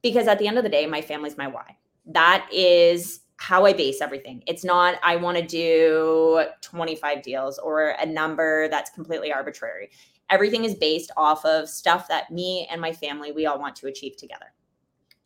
[0.02, 1.76] Because at the end of the day, my family's my why.
[2.06, 4.42] That is how I base everything.
[4.46, 9.90] It's not, I want to do 25 deals or a number that's completely arbitrary.
[10.30, 13.86] Everything is based off of stuff that me and my family, we all want to
[13.86, 14.52] achieve together.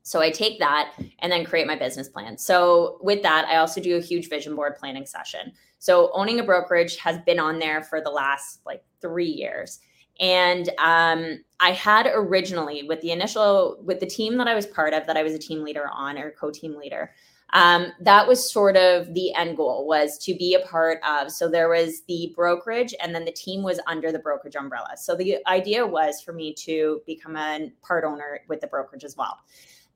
[0.02, 2.36] So I take that and then create my business plan.
[2.36, 5.52] So with that, I also do a huge vision board planning session.
[5.78, 9.80] So owning a brokerage has been on there for the last like three years.
[10.20, 14.92] And um, I had originally with the initial with the team that I was part
[14.92, 17.12] of, that I was a team leader on or co-team leader.
[17.54, 21.30] Um, that was sort of the end goal was to be a part of.
[21.30, 24.94] So there was the brokerage, and then the team was under the brokerage umbrella.
[24.96, 29.16] So the idea was for me to become a part owner with the brokerage as
[29.16, 29.38] well.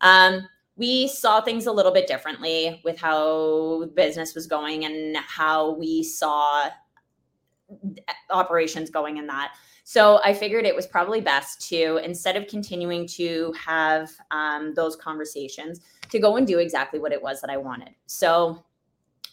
[0.01, 5.73] Um, we saw things a little bit differently with how business was going and how
[5.75, 6.69] we saw
[8.31, 9.55] operations going in that.
[9.85, 14.97] So I figured it was probably best to, instead of continuing to have um, those
[14.97, 15.81] conversations,
[16.11, 17.91] to go and do exactly what it was that I wanted.
[18.07, 18.65] So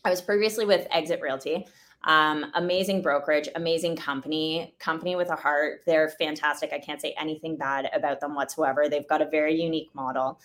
[0.05, 1.67] I was previously with Exit Realty.
[2.05, 5.81] Um, amazing brokerage, amazing company, company with a heart.
[5.85, 6.73] They're fantastic.
[6.73, 8.89] I can't say anything bad about them whatsoever.
[8.89, 10.39] They've got a very unique model.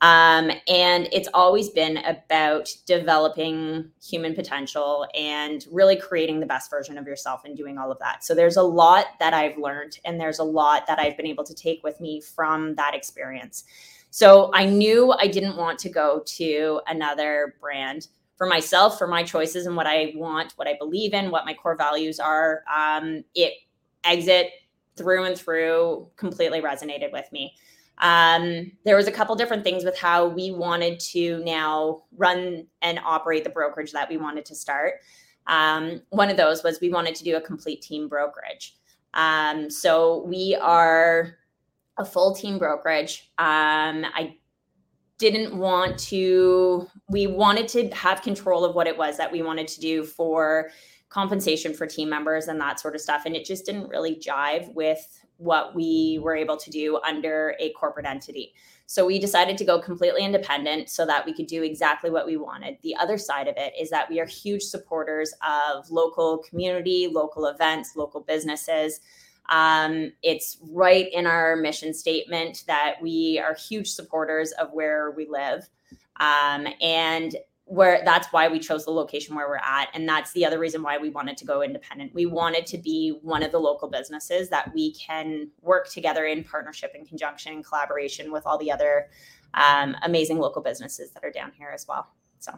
[0.00, 6.98] Um, and it's always been about developing human potential and really creating the best version
[6.98, 8.24] of yourself and doing all of that.
[8.24, 11.44] So there's a lot that I've learned, and there's a lot that I've been able
[11.44, 13.62] to take with me from that experience.
[14.10, 18.08] So I knew I didn't want to go to another brand
[18.42, 21.54] for myself, for my choices and what I want, what I believe in, what my
[21.54, 22.64] core values are.
[22.76, 23.52] Um, it
[24.02, 24.50] exit
[24.96, 27.54] through and through completely resonated with me.
[27.98, 32.98] Um, there was a couple different things with how we wanted to now run and
[33.04, 34.94] operate the brokerage that we wanted to start.
[35.46, 38.74] Um, one of those was we wanted to do a complete team brokerage.
[39.14, 41.36] Um, so we are
[41.96, 43.30] a full team brokerage.
[43.38, 44.36] Um, I
[45.30, 49.68] didn't want to, we wanted to have control of what it was that we wanted
[49.68, 50.70] to do for
[51.10, 53.22] compensation for team members and that sort of stuff.
[53.24, 55.06] And it just didn't really jive with
[55.36, 58.52] what we were able to do under a corporate entity.
[58.86, 62.36] So we decided to go completely independent so that we could do exactly what we
[62.36, 62.78] wanted.
[62.82, 67.46] The other side of it is that we are huge supporters of local community, local
[67.46, 69.00] events, local businesses.
[69.48, 75.28] Um, it's right in our mission statement that we are huge supporters of where we
[75.28, 75.68] live.
[76.20, 79.88] Um, and where that's why we chose the location where we're at.
[79.94, 82.12] And that's the other reason why we wanted to go independent.
[82.12, 86.44] We wanted to be one of the local businesses that we can work together in
[86.44, 89.08] partnership and conjunction and collaboration with all the other
[89.54, 92.08] um, amazing local businesses that are down here as well.
[92.40, 92.52] So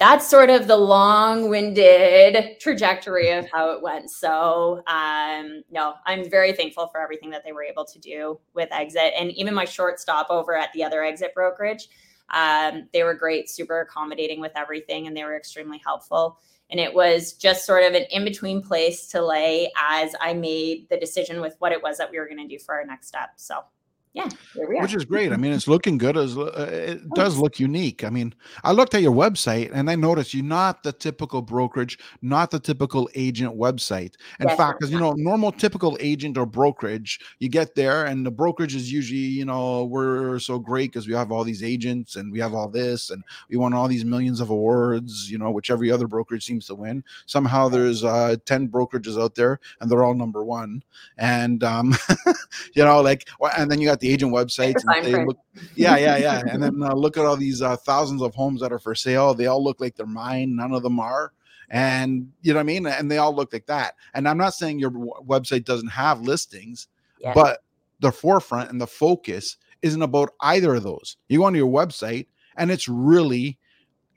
[0.00, 6.52] that's sort of the long-winded trajectory of how it went so um, no i'm very
[6.52, 10.00] thankful for everything that they were able to do with exit and even my short
[10.00, 11.88] stop over at the other exit brokerage
[12.30, 16.38] um, they were great, super accommodating with everything, and they were extremely helpful.
[16.70, 20.88] And it was just sort of an in between place to lay as I made
[20.88, 23.08] the decision with what it was that we were going to do for our next
[23.08, 23.30] step.
[23.36, 23.64] So
[24.12, 25.30] yeah, which is great.
[25.30, 26.16] I mean, it's looking good.
[26.16, 28.02] As uh, it does look unique.
[28.02, 31.96] I mean, I looked at your website and I noticed you're not the typical brokerage,
[32.20, 34.14] not the typical agent website.
[34.40, 38.32] In fact, because you know, normal typical agent or brokerage, you get there and the
[38.32, 42.32] brokerage is usually, you know, we're so great because we have all these agents and
[42.32, 45.70] we have all this and we won all these millions of awards, you know, which
[45.70, 47.04] every other brokerage seems to win.
[47.26, 50.82] Somehow there's uh 10 brokerages out there and they're all number one.
[51.16, 51.94] And um,
[52.74, 54.82] you know, like and then you got the agent websites.
[54.86, 55.38] And they look,
[55.74, 56.42] yeah, yeah, yeah.
[56.46, 59.34] and then uh, look at all these uh, thousands of homes that are for sale.
[59.34, 60.56] They all look like they're mine.
[60.56, 61.32] None of them are.
[61.70, 62.86] And you know what I mean?
[62.86, 63.94] And they all look like that.
[64.14, 66.88] And I'm not saying your website doesn't have listings,
[67.20, 67.32] yeah.
[67.32, 67.62] but
[68.00, 71.16] the forefront and the focus isn't about either of those.
[71.28, 73.58] You go onto your website and it's really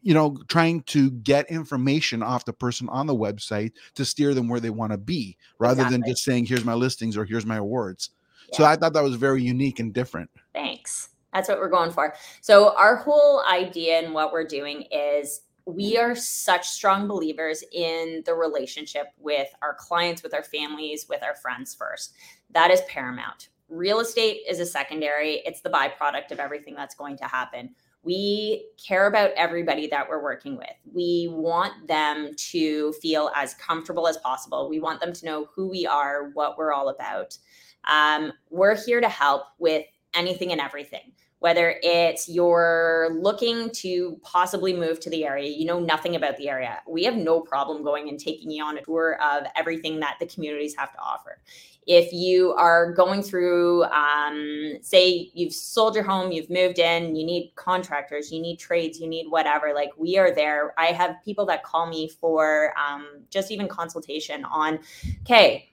[0.03, 4.49] you know trying to get information off the person on the website to steer them
[4.49, 5.97] where they want to be rather exactly.
[5.97, 8.11] than just saying here's my listings or here's my awards
[8.53, 10.29] so I thought that was very unique and different.
[10.53, 11.09] Thanks.
[11.33, 12.13] That's what we're going for.
[12.41, 18.21] So, our whole idea and what we're doing is we are such strong believers in
[18.25, 22.13] the relationship with our clients, with our families, with our friends first.
[22.51, 23.49] That is paramount.
[23.69, 27.73] Real estate is a secondary, it's the byproduct of everything that's going to happen.
[28.03, 30.73] We care about everybody that we're working with.
[30.91, 34.69] We want them to feel as comfortable as possible.
[34.69, 37.37] We want them to know who we are, what we're all about.
[37.85, 44.71] Um, we're here to help with anything and everything whether it's you're looking to possibly
[44.71, 46.81] move to the area, you know nothing about the area.
[46.87, 50.25] We have no problem going and taking you on a tour of everything that the
[50.25, 51.41] communities have to offer.
[51.85, 57.25] If you are going through, um, say, you've sold your home, you've moved in, you
[57.25, 60.73] need contractors, you need trades, you need whatever, like we are there.
[60.79, 64.79] I have people that call me for um, just even consultation on,
[65.23, 65.72] okay,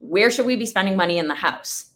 [0.00, 1.90] where should we be spending money in the house?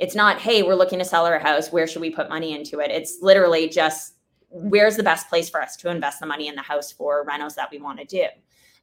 [0.00, 2.80] it's not hey we're looking to sell our house where should we put money into
[2.80, 2.90] it?
[2.90, 4.14] It's literally just
[4.48, 7.54] where's the best place for us to invest the money in the house for rentals
[7.54, 8.24] that we want to do?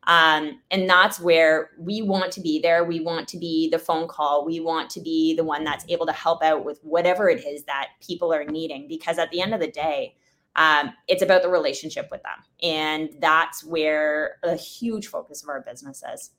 [0.04, 2.86] Um, and that's where we want to be there.
[2.86, 4.46] We want to be the phone call.
[4.46, 7.66] We want to be the one that's able to help out with whatever it is
[7.66, 10.16] that people are needing because at the end of the day
[10.56, 12.44] um, it's about the relationship with them.
[12.64, 16.32] And that's where a huge focus of our business is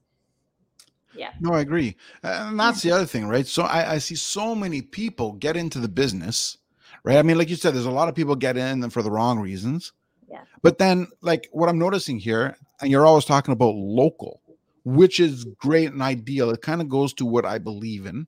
[1.15, 1.31] yeah.
[1.41, 1.97] No, I agree.
[2.23, 3.47] And that's the other thing, right?
[3.47, 6.59] So I, I see so many people get into the business,
[7.05, 7.19] right?
[7.19, 9.39] I mean, like you said, there's a lot of people get in for the wrong
[9.41, 9.93] reasons.
[10.31, 10.43] Yeah.
[10.63, 14.43] But then, like, what I'm noticing here, and you're always talking about local,
[14.85, 16.51] which is great and ideal.
[16.51, 18.27] It kind of goes to what I believe in.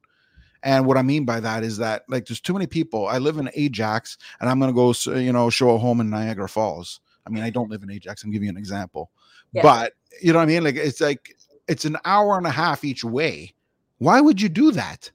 [0.62, 3.06] And what I mean by that is that, like, there's too many people.
[3.06, 6.10] I live in Ajax, and I'm going to go, you know, show a home in
[6.10, 7.00] Niagara Falls.
[7.26, 8.24] I mean, I don't live in Ajax.
[8.24, 9.10] I'm giving you an example.
[9.52, 9.62] Yeah.
[9.62, 10.64] But, you know what I mean?
[10.64, 11.34] Like, it's like,
[11.70, 13.54] it's an hour and a half each way.
[13.98, 15.10] Why would you do that?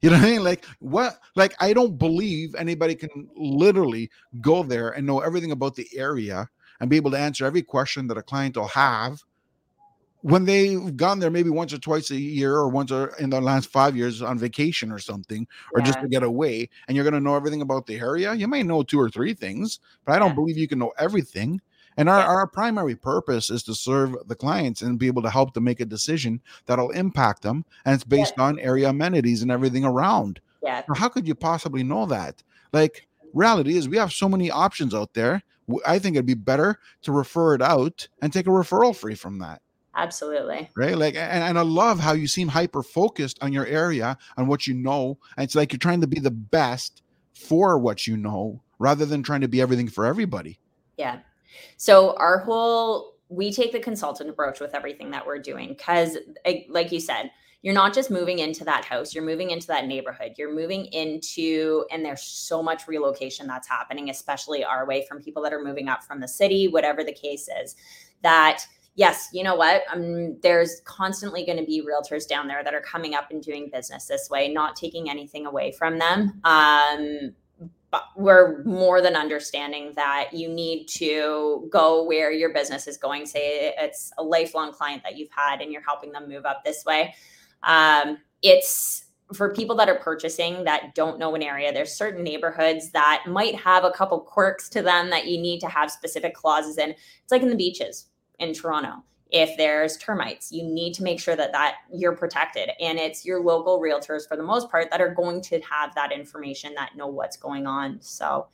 [0.00, 0.42] You know what I mean?
[0.42, 1.20] Like what?
[1.36, 4.10] Like I don't believe anybody can literally
[4.40, 6.48] go there and know everything about the area
[6.80, 9.22] and be able to answer every question that a client will have
[10.22, 13.40] when they've gone there maybe once or twice a year or once or in the
[13.40, 15.86] last five years on vacation or something or yeah.
[15.86, 18.62] just to get away and you're going to know everything about the area you may
[18.62, 20.34] know two or three things but i don't yeah.
[20.34, 21.58] believe you can know everything
[22.00, 25.52] and our, our primary purpose is to serve the clients and be able to help
[25.52, 27.66] them make a decision that'll impact them.
[27.84, 28.44] And it's based yeah.
[28.44, 30.40] on area amenities and everything around.
[30.62, 30.82] Yeah.
[30.96, 32.42] how could you possibly know that?
[32.72, 35.42] Like, reality is we have so many options out there.
[35.86, 39.38] I think it'd be better to refer it out and take a referral free from
[39.40, 39.60] that.
[39.94, 40.70] Absolutely.
[40.74, 40.96] Right.
[40.96, 44.66] Like, and, and I love how you seem hyper focused on your area, on what
[44.66, 45.18] you know.
[45.36, 47.02] And it's like you're trying to be the best
[47.34, 50.58] for what you know rather than trying to be everything for everybody.
[50.96, 51.18] Yeah.
[51.76, 56.18] So our whole we take the consultant approach with everything that we're doing because
[56.68, 57.30] like you said
[57.62, 61.84] you're not just moving into that house you're moving into that neighborhood you're moving into
[61.90, 65.88] and there's so much relocation that's happening especially our way from people that are moving
[65.88, 67.76] up from the city whatever the case is
[68.22, 68.64] that
[68.96, 72.80] yes you know what um, there's constantly going to be realtors down there that are
[72.80, 77.32] coming up and doing business this way not taking anything away from them um,
[78.16, 83.26] we're more than understanding that you need to go where your business is going.
[83.26, 86.84] Say it's a lifelong client that you've had and you're helping them move up this
[86.84, 87.14] way.
[87.62, 92.90] Um, it's for people that are purchasing that don't know an area, there's certain neighborhoods
[92.90, 96.78] that might have a couple quirks to them that you need to have specific clauses
[96.78, 96.90] in.
[96.90, 98.06] It's like in the beaches
[98.38, 100.50] in Toronto if there's termites.
[100.50, 104.36] You need to make sure that that you're protected and it's your local realtors for
[104.36, 107.98] the most part that are going to have that information that know what's going on.
[108.00, 108.48] So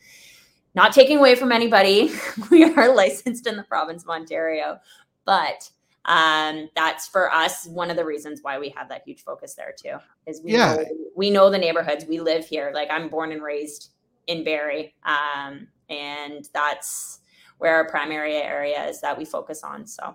[0.76, 2.12] not taking away from anybody
[2.50, 4.78] we are licensed in the province of ontario
[5.24, 5.68] but
[6.04, 9.74] um, that's for us one of the reasons why we have that huge focus there
[9.76, 10.76] too is we yeah.
[10.76, 10.84] know,
[11.16, 12.04] we know the neighborhoods.
[12.04, 12.70] We live here.
[12.72, 13.90] Like i'm born and raised
[14.28, 17.20] in barrie um, and that's
[17.58, 20.14] where our primary area is that we focus on so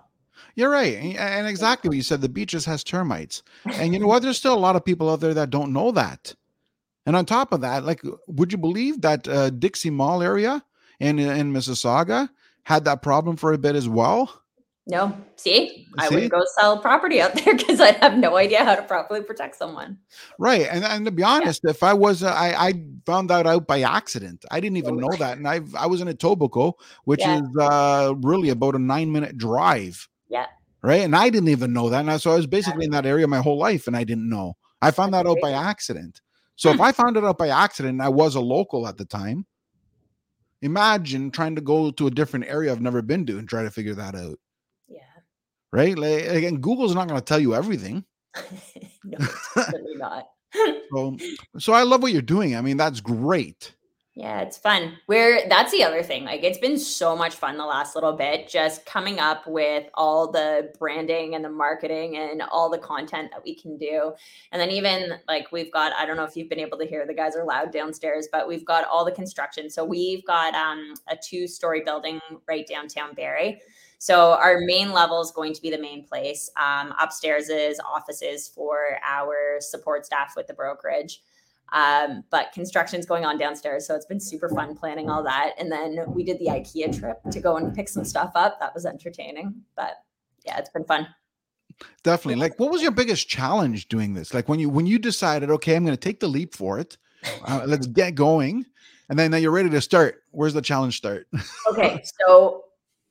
[0.54, 0.96] you're right.
[0.96, 2.20] And exactly what you said.
[2.20, 3.42] The beaches has termites.
[3.64, 4.22] And you know what?
[4.22, 6.34] There's still a lot of people out there that don't know that.
[7.06, 10.64] And on top of that, like, would you believe that uh, Dixie Mall area
[11.00, 12.28] in, in Mississauga
[12.64, 14.42] had that problem for a bit as well?
[14.86, 15.16] No.
[15.36, 18.82] See, I would go sell property out there because I have no idea how to
[18.82, 19.98] properly protect someone.
[20.38, 20.66] Right.
[20.68, 21.70] And, and to be honest, yeah.
[21.70, 24.44] if I was, uh, I, I found that out by accident.
[24.50, 25.36] I didn't even know that.
[25.36, 26.74] And I I was in Etobicoke,
[27.04, 27.40] which yeah.
[27.40, 30.08] is uh, really about a nine minute drive.
[30.82, 31.02] Right.
[31.02, 32.00] And I didn't even know that.
[32.00, 34.28] And I, so I was basically in that area my whole life and I didn't
[34.28, 34.56] know.
[34.80, 36.20] I found That's that out by accident.
[36.56, 36.82] So if hmm.
[36.82, 39.46] I found it out by accident I was a local at the time,
[40.60, 43.70] imagine trying to go to a different area I've never been to and try to
[43.70, 44.38] figure that out.
[44.88, 45.00] Yeah.
[45.72, 45.96] Right.
[45.96, 48.04] Like again, Google's not going to tell you everything.
[49.04, 49.18] no,
[49.54, 50.28] certainly not.
[50.92, 51.16] so,
[51.58, 52.56] so I love what you're doing.
[52.56, 53.74] I mean, that's great.
[54.14, 54.98] Yeah, it's fun.
[55.06, 56.24] Where that's the other thing.
[56.24, 60.30] Like it's been so much fun the last little bit just coming up with all
[60.30, 64.12] the branding and the marketing and all the content that we can do.
[64.50, 67.06] And then even like we've got I don't know if you've been able to hear
[67.06, 69.70] the guys are loud downstairs, but we've got all the construction.
[69.70, 73.62] So we've got um a two-story building right downtown Barrie.
[73.96, 76.50] So our main level is going to be the main place.
[76.56, 81.22] Um, upstairs is offices for our support staff with the brokerage.
[81.72, 85.54] Um, but construction's going on downstairs, so it's been super fun planning all that.
[85.58, 88.60] And then we did the IKEA trip to go and pick some stuff up.
[88.60, 89.94] That was entertaining, but
[90.44, 91.08] yeah, it's been fun.
[92.02, 92.40] Definitely.
[92.40, 94.34] Like, what was your biggest challenge doing this?
[94.34, 96.98] Like when you when you decided, okay, I'm going to take the leap for it.
[97.46, 98.66] Uh, let's get going,
[99.08, 100.22] and then now you're ready to start.
[100.30, 101.26] Where's the challenge start?
[101.70, 102.64] okay, so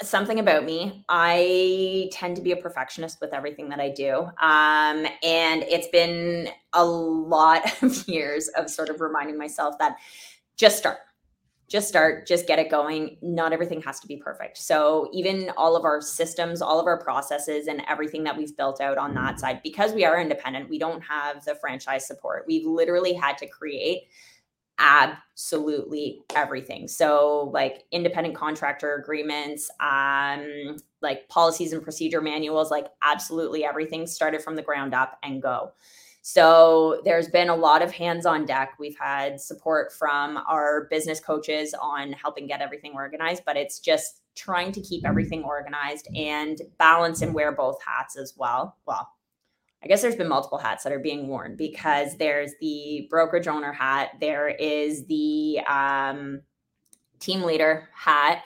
[0.04, 1.04] something about me.
[1.10, 6.50] I tend to be a perfectionist with everything that i do um, and it's been
[6.74, 9.98] a lot of years of sort of reminding myself that
[10.58, 10.98] just start
[11.72, 13.16] just start just get it going.
[13.22, 14.58] Not everything has to be perfect.
[14.58, 18.82] So even all of our systems all of our processes and everything that we've built
[18.82, 22.44] out on that side because we are independent we don't have the franchise support.
[22.46, 24.10] We've literally had to create
[24.80, 26.88] absolutely everything.
[26.88, 34.42] So like independent contractor agreements, um, like policies and procedure manuals, like absolutely everything started
[34.42, 35.72] from the ground up and go.
[36.24, 38.74] So there's been a lot of hands on deck.
[38.80, 44.22] We've had support from our business coaches on helping get everything organized, but it's just
[44.36, 48.78] trying to keep everything organized and balance and wear both hats as well.
[48.86, 49.10] Well,
[49.84, 53.74] I guess there's been multiple hats that are being worn because there's the brokerage owner
[53.74, 56.42] hat, there is the um,
[57.20, 58.44] team leader hat.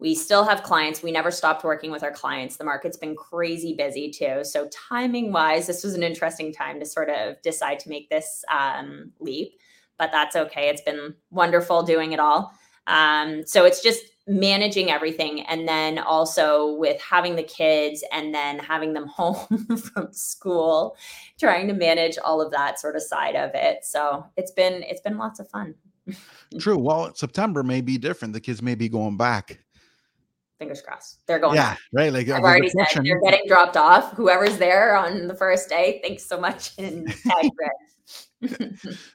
[0.00, 1.02] We still have clients.
[1.02, 2.56] We never stopped working with our clients.
[2.56, 4.44] The market's been crazy busy too.
[4.44, 8.44] So, timing wise, this was an interesting time to sort of decide to make this
[8.50, 9.58] um, leap,
[9.98, 10.68] but that's okay.
[10.68, 12.52] It's been wonderful doing it all.
[12.88, 18.58] Um, so, it's just managing everything and then also with having the kids and then
[18.58, 20.96] having them home from school
[21.40, 23.84] trying to manage all of that sort of side of it.
[23.84, 25.74] So it's been it's been lots of fun.
[26.60, 26.78] True.
[26.78, 28.34] Well september may be different.
[28.34, 29.58] The kids may be going back.
[30.58, 31.26] Fingers crossed.
[31.26, 34.12] They're going yeah right like i've already said they're getting dropped off.
[34.12, 37.14] Whoever's there on the first day thanks so much and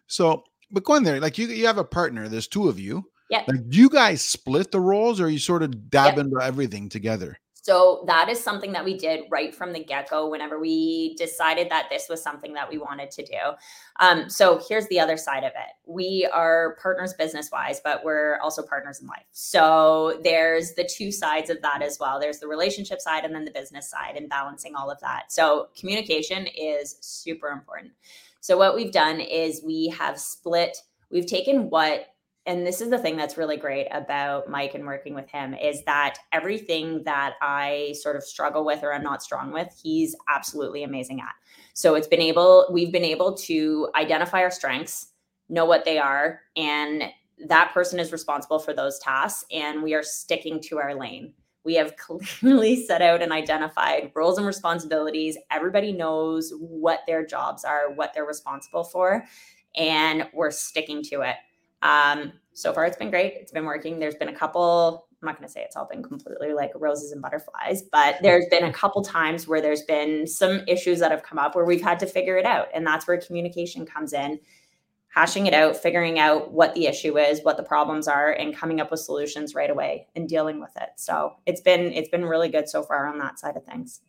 [0.07, 1.19] so but going there.
[1.19, 2.27] Like you you have a partner.
[2.27, 3.43] There's two of you yeah.
[3.47, 6.25] Like, do you guys split the roles or you sort of dab yep.
[6.25, 7.39] into everything together?
[7.63, 11.69] So that is something that we did right from the get go whenever we decided
[11.71, 13.37] that this was something that we wanted to do.
[14.01, 18.37] Um, so here's the other side of it we are partners business wise, but we're
[18.41, 19.23] also partners in life.
[19.31, 23.45] So there's the two sides of that as well there's the relationship side and then
[23.45, 25.31] the business side and balancing all of that.
[25.31, 27.93] So communication is super important.
[28.41, 30.77] So what we've done is we have split,
[31.09, 32.12] we've taken what
[32.45, 35.81] and this is the thing that's really great about Mike and working with him is
[35.85, 40.83] that everything that I sort of struggle with or I'm not strong with, he's absolutely
[40.83, 41.33] amazing at.
[41.73, 45.07] So it's been able, we've been able to identify our strengths,
[45.47, 47.03] know what they are, and
[47.47, 51.33] that person is responsible for those tasks, and we are sticking to our lane.
[51.63, 55.37] We have clearly set out and identified roles and responsibilities.
[55.49, 59.23] Everybody knows what their jobs are, what they're responsible for,
[59.75, 61.35] and we're sticking to it.
[61.83, 63.33] Um, so far, it's been great.
[63.35, 63.99] It's been working.
[63.99, 65.07] There's been a couple.
[65.21, 68.45] I'm not going to say it's all been completely like roses and butterflies, but there's
[68.49, 71.81] been a couple times where there's been some issues that have come up where we've
[71.81, 74.39] had to figure it out, and that's where communication comes in.
[75.09, 78.81] Hashing it out, figuring out what the issue is, what the problems are, and coming
[78.81, 80.89] up with solutions right away and dealing with it.
[80.95, 84.01] So it's been it's been really good so far on that side of things.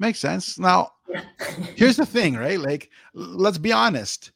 [0.00, 0.58] Makes sense.
[0.58, 0.92] Now,
[1.76, 2.58] here's the thing, right?
[2.58, 4.32] Like, let's be honest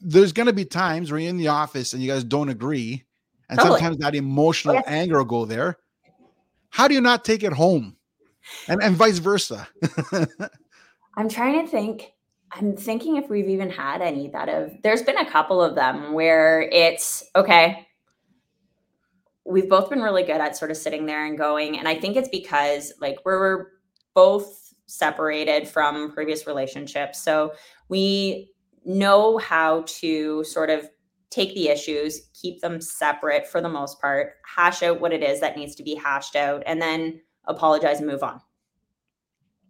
[0.00, 3.04] there's going to be times where you're in the office and you guys don't agree,
[3.48, 3.78] and totally.
[3.78, 4.84] sometimes that emotional yes.
[4.86, 5.78] anger will go there.
[6.70, 7.96] How do you not take it home,
[8.68, 9.68] and and vice versa?
[11.16, 12.12] I'm trying to think.
[12.50, 14.76] I'm thinking if we've even had any that have.
[14.82, 17.86] There's been a couple of them where it's okay.
[19.44, 22.16] We've both been really good at sort of sitting there and going, and I think
[22.16, 23.66] it's because like we're
[24.14, 27.52] both separated from previous relationships, so
[27.88, 28.53] we
[28.84, 30.88] know how to sort of
[31.30, 35.40] take the issues, keep them separate for the most part, hash out what it is
[35.40, 38.40] that needs to be hashed out, and then apologize and move on.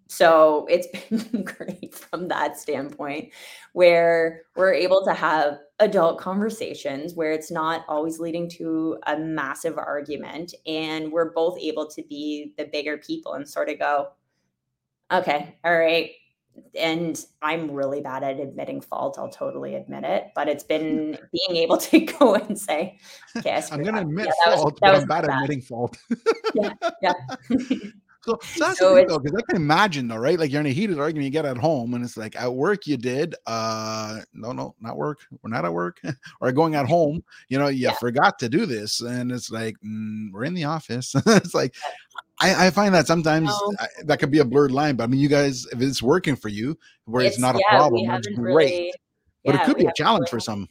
[0.09, 0.87] So it's
[1.31, 3.33] been great from that standpoint
[3.73, 9.79] where we're able to have adult conversations where it's not always leading to a massive
[9.79, 10.55] argument.
[10.67, 14.09] And we're both able to be the bigger people and sort of go,
[15.13, 16.11] okay, all right,
[16.79, 19.19] and I'm really bad at admitting fault.
[19.19, 22.99] I'll totally admit it, but it's been being able to go and say,
[23.37, 25.97] "Okay, I'm going to admit yeah, fault, was, but I'm bad at admitting fault."
[26.55, 27.13] yeah, yeah.
[28.25, 30.39] So, so that's so because I can imagine though, right?
[30.39, 32.87] Like you're in a heated argument, you get at home, and it's like at work
[32.87, 33.35] you did.
[33.47, 35.21] Uh, no, no, not work.
[35.43, 36.01] We're not at work,
[36.41, 37.23] or going at home.
[37.49, 37.93] You know, you yeah.
[37.93, 41.15] forgot to do this, and it's like mm, we're in the office.
[41.27, 41.75] it's like
[42.45, 43.75] I, I, find that sometimes oh.
[43.79, 44.97] I, that could be a blurred line.
[44.97, 47.63] But I mean, you guys, if it's working for you, where it's, it's not a
[47.69, 48.55] problem, that's great.
[48.55, 48.95] Really,
[49.45, 50.69] but yeah, it could be a challenge really, for some.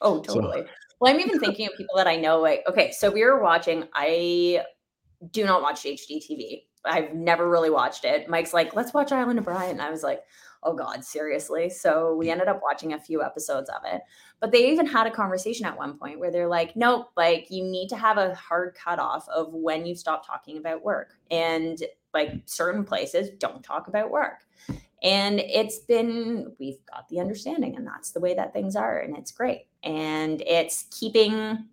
[0.00, 0.62] Oh, totally.
[0.62, 0.68] So.
[1.00, 2.40] Well, I'm even thinking of people that I know.
[2.40, 3.84] Like, okay, so we were watching.
[3.94, 4.64] I
[5.30, 6.62] do not watch HGTV.
[6.84, 8.28] I've never really watched it.
[8.28, 9.72] Mike's like, let's watch Island of Bryan.
[9.72, 10.22] And I was like,
[10.64, 11.68] oh God, seriously.
[11.68, 14.02] So we ended up watching a few episodes of it.
[14.40, 17.64] But they even had a conversation at one point where they're like, nope, like you
[17.64, 21.14] need to have a hard cutoff of when you stop talking about work.
[21.30, 24.44] And like certain places don't talk about work.
[25.02, 29.00] And it's been, we've got the understanding, and that's the way that things are.
[29.00, 29.66] And it's great.
[29.82, 31.66] And it's keeping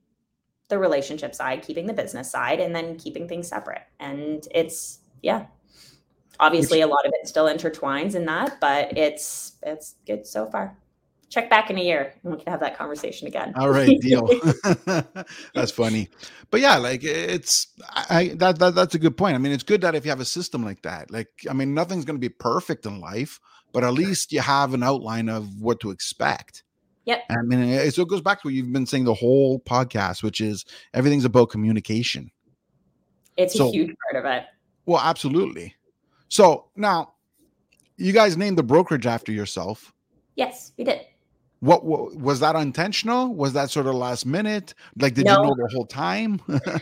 [0.68, 3.84] the relationship side, keeping the business side, and then keeping things separate.
[4.02, 5.46] And it's yeah.
[6.42, 10.76] Obviously, a lot of it still intertwines in that, but it's it's good so far.
[11.30, 13.54] Check back in a year and we can have that conversation again.
[13.56, 14.28] All right, deal.
[15.54, 16.10] that's funny,
[16.50, 19.36] but yeah, like it's I that, that that's a good point.
[19.36, 21.76] I mean, it's good that if you have a system like that, like I mean,
[21.76, 23.40] nothing's going to be perfect in life,
[23.72, 26.64] but at least you have an outline of what to expect.
[27.06, 27.24] Yep.
[27.30, 30.42] I mean, so it goes back to what you've been saying the whole podcast, which
[30.42, 32.32] is everything's about communication.
[33.38, 34.46] It's so, a huge part of it.
[34.86, 35.76] Well, absolutely.
[36.32, 37.16] So now,
[37.98, 39.94] you guys named the brokerage after yourself.
[40.38, 41.02] Yes, we did.
[41.60, 43.36] What, what was that intentional?
[43.36, 44.74] Was that sort of last minute?
[44.96, 45.34] Like, did no.
[45.34, 46.42] you know the whole time?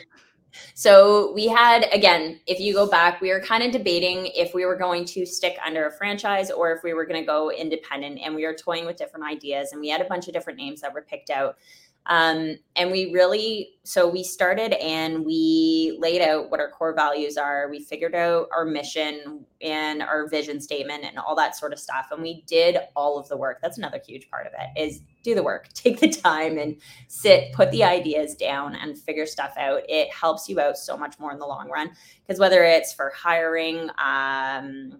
[0.73, 4.65] So we had again, if you go back, we were kind of debating if we
[4.65, 8.19] were going to stick under a franchise or if we were going to go independent
[8.23, 10.81] and we were toying with different ideas and we had a bunch of different names
[10.81, 11.57] that were picked out.
[12.05, 17.37] Um, and we really, so we started and we laid out what our core values
[17.37, 17.69] are.
[17.69, 22.07] We figured out our mission and our vision statement and all that sort of stuff.
[22.11, 23.59] And we did all of the work.
[23.61, 26.77] That's another huge part of it is do the work, take the time and
[27.07, 29.81] sit, put the ideas down and figure stuff out.
[29.87, 31.91] It helps you out so much more in the long run.
[32.25, 34.97] Because whether it's for hiring, um,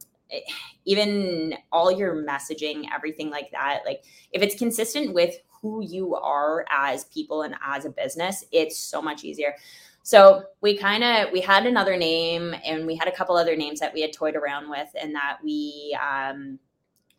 [0.86, 6.66] even all your messaging, everything like that, like if it's consistent with who you are
[6.70, 9.56] as people and as a business, it's so much easier.
[10.04, 13.80] So we kind of we had another name and we had a couple other names
[13.80, 16.58] that we had toyed around with and that we um,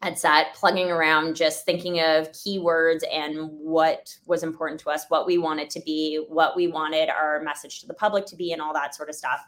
[0.03, 5.27] had sat plugging around just thinking of keywords and what was important to us, what
[5.27, 8.63] we wanted to be, what we wanted our message to the public to be and
[8.63, 9.41] all that sort of stuff.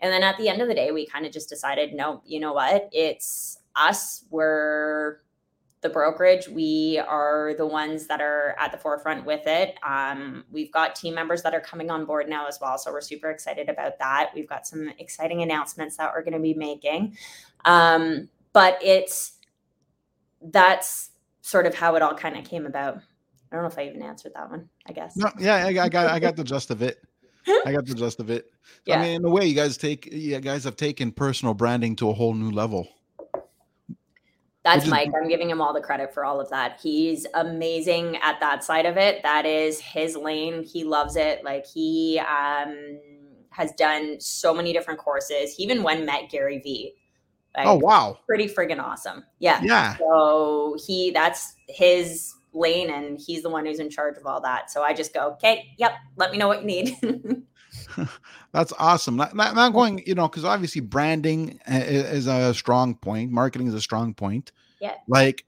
[0.00, 2.40] And then at the end of the day, we kind of just decided, no, you
[2.40, 2.88] know what?
[2.92, 4.24] It's us.
[4.30, 5.20] We're
[5.84, 6.48] the brokerage.
[6.48, 9.76] We are the ones that are at the forefront with it.
[9.86, 12.78] Um, we've got team members that are coming on board now as well.
[12.78, 14.30] So we're super excited about that.
[14.34, 17.16] We've got some exciting announcements that we're going to be making.
[17.66, 19.34] Um, but it's
[20.42, 21.10] that's
[21.42, 22.96] sort of how it all kind of came about.
[22.96, 24.68] I don't know if I even answered that one.
[24.86, 25.16] I guess.
[25.16, 26.98] No, yeah, I, I got I got the gist of it.
[27.66, 28.50] I got the gist of it.
[28.86, 28.98] Yeah.
[28.98, 32.08] I mean, in a way, you guys take you guys have taken personal branding to
[32.08, 32.88] a whole new level.
[34.64, 35.10] That's Mike.
[35.14, 36.80] I'm giving him all the credit for all of that.
[36.82, 39.22] He's amazing at that side of it.
[39.22, 40.62] That is his lane.
[40.62, 41.44] He loves it.
[41.44, 42.98] Like he um,
[43.50, 45.54] has done so many different courses.
[45.54, 46.94] He even when met Gary Vee.
[47.54, 48.18] Like, oh wow!
[48.26, 49.24] Pretty friggin' awesome.
[49.38, 49.60] Yeah.
[49.62, 49.96] Yeah.
[49.98, 54.70] So he that's his lane, and he's the one who's in charge of all that.
[54.70, 55.92] So I just go, okay, yep.
[56.16, 56.96] Let me know what you need.
[58.52, 59.16] That's awesome.
[59.16, 63.30] Not, not, not, going, you know, because obviously branding is, is, a strong point.
[63.30, 64.52] Marketing is a strong point.
[64.80, 64.94] Yeah.
[65.08, 65.44] Like,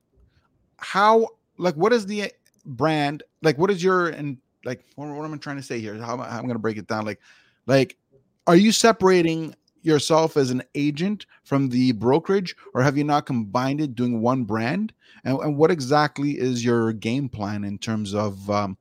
[0.78, 1.28] how,
[1.58, 2.32] like, what is the
[2.64, 3.22] brand?
[3.42, 5.94] Like, what is your, and like, what, what am I trying to say here?
[5.96, 7.04] How, how I'm going to break it down.
[7.04, 7.20] Like,
[7.66, 7.96] like,
[8.46, 13.80] are you separating yourself as an agent from the brokerage, or have you not combined
[13.80, 14.92] it doing one brand?
[15.24, 18.76] And, and what exactly is your game plan in terms of, um,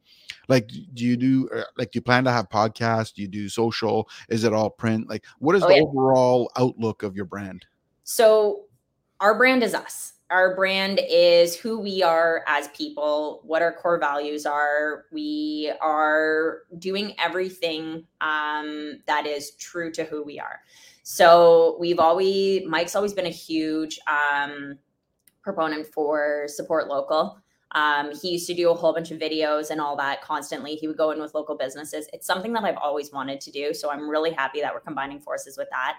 [0.47, 3.13] like do you do uh, like do you plan to have podcasts?
[3.13, 4.09] Do you do social?
[4.29, 5.09] Is it all print?
[5.09, 5.81] Like what is oh, the yeah.
[5.81, 7.65] overall outlook of your brand?
[8.03, 8.65] So
[9.19, 10.13] our brand is us.
[10.31, 15.05] Our brand is who we are as people what our core values are.
[15.11, 20.61] We are doing everything um, that is true to who we are.
[21.03, 24.79] So we've always mike's always been a huge um,
[25.43, 27.39] proponent for support local
[27.75, 30.75] um, he used to do a whole bunch of videos and all that constantly.
[30.75, 32.07] He would go in with local businesses.
[32.13, 33.73] It's something that I've always wanted to do.
[33.73, 35.97] So I'm really happy that we're combining forces with that.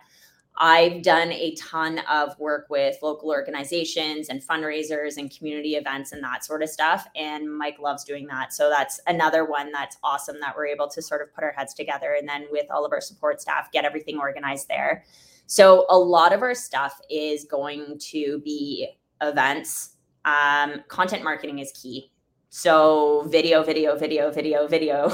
[0.59, 6.25] I've done a ton of work with local organizations and fundraisers and community events and
[6.25, 7.07] that sort of stuff.
[7.15, 8.55] And Mike loves doing that.
[8.55, 11.75] So that's another one that's awesome that we're able to sort of put our heads
[11.75, 15.05] together and then with all of our support staff, get everything organized there.
[15.47, 18.89] So a lot of our stuff is going to be
[19.21, 19.96] events.
[20.27, 22.11] Um, content marketing is key.
[22.51, 25.11] So video, video, video, video, video,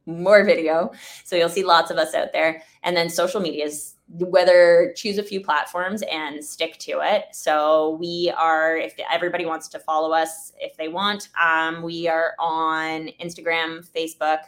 [0.06, 0.90] more video.
[1.24, 2.62] So you'll see lots of us out there.
[2.82, 7.26] And then social media is whether choose a few platforms and stick to it.
[7.32, 12.34] So we are, if everybody wants to follow us, if they want, um, we are
[12.38, 14.40] on Instagram, Facebook.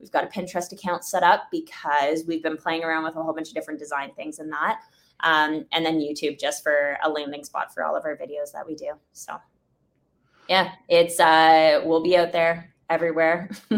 [0.00, 3.32] We've got a Pinterest account set up because we've been playing around with a whole
[3.32, 4.80] bunch of different design things in that.
[5.20, 8.66] Um, and then YouTube just for a landing spot for all of our videos that
[8.66, 8.92] we do.
[9.12, 9.36] So
[10.48, 13.50] yeah, it's uh we'll be out there everywhere.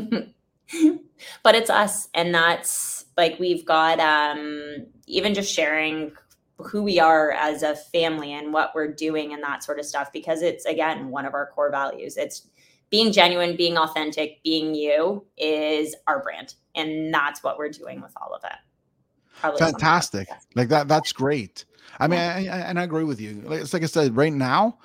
[1.42, 6.12] but it's us and that's like we've got um even just sharing
[6.58, 10.12] who we are as a family and what we're doing and that sort of stuff
[10.12, 12.48] because it's again one of our core values it's
[12.90, 18.12] being genuine being authentic being you is our brand and that's what we're doing with
[18.20, 18.58] all of it
[19.40, 20.28] Probably fantastic.
[20.54, 21.64] like that that's great.
[22.00, 23.42] I mean I, I, and i agree with you.
[23.50, 24.78] It's like i said right now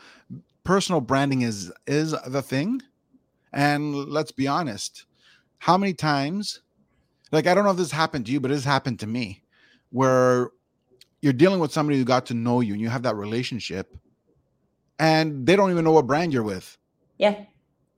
[0.63, 2.81] personal branding is is the thing.
[3.51, 5.05] And let's be honest
[5.59, 6.59] how many times
[7.31, 9.41] like i don't know if this happened to you but it's happened to me
[9.91, 10.49] where
[11.21, 13.95] you're dealing with somebody who got to know you and you have that relationship
[14.99, 16.77] and they don't even know what brand you're with.
[17.17, 17.45] Yeah.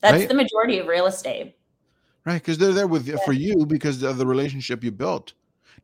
[0.01, 0.27] That's right?
[0.27, 1.55] the majority of real estate.
[2.23, 3.17] Right because they're there with yeah.
[3.25, 5.33] for you because of the relationship you built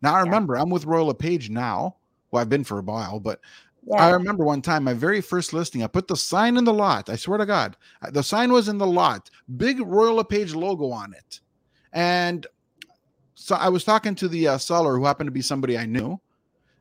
[0.02, 0.62] now i remember yeah.
[0.62, 1.96] i'm with Royal LePage now
[2.32, 3.40] well i've been for a while but
[3.88, 3.96] yeah.
[3.96, 7.10] I remember one time my very first listing, I put the sign in the lot.
[7.10, 7.76] I swear to God,
[8.12, 11.40] the sign was in the lot, big Royal LePage logo on it.
[11.92, 12.46] And
[13.34, 16.20] so I was talking to the uh, seller who happened to be somebody I knew.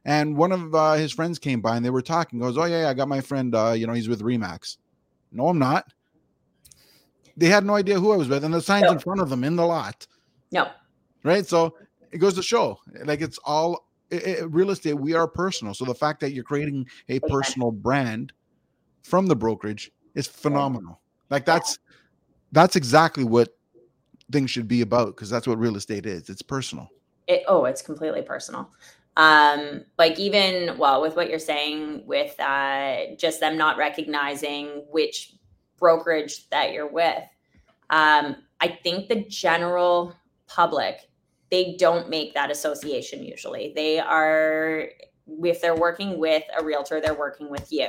[0.05, 2.39] And one of uh, his friends came by and they were talking.
[2.39, 3.55] Goes, oh yeah, yeah I got my friend.
[3.55, 4.77] Uh, you know, he's with Remax.
[5.33, 5.93] No, I'm not.
[7.37, 8.93] They had no idea who I was with, and the signs no.
[8.93, 10.07] in front of them in the lot.
[10.53, 10.69] No.
[11.23, 11.47] Right.
[11.47, 11.77] So
[12.13, 15.75] it goes to show, like it's all it, it, real estate, we are personal.
[15.75, 18.33] So the fact that you're creating a personal brand
[19.03, 21.01] from the brokerage is phenomenal.
[21.31, 21.79] Like that's
[22.53, 23.57] that's exactly what
[24.33, 26.29] things should be about because that's what real estate is.
[26.29, 26.89] It's personal.
[27.27, 28.69] It, oh, it's completely personal.
[29.17, 35.35] Um, like even well, with what you're saying, with uh, just them not recognizing which
[35.79, 37.23] brokerage that you're with.
[37.91, 40.15] Um, I think the general
[40.47, 41.10] public
[41.51, 43.73] they don't make that association usually.
[43.75, 44.89] They are,
[45.43, 47.89] if they're working with a realtor, they're working with you.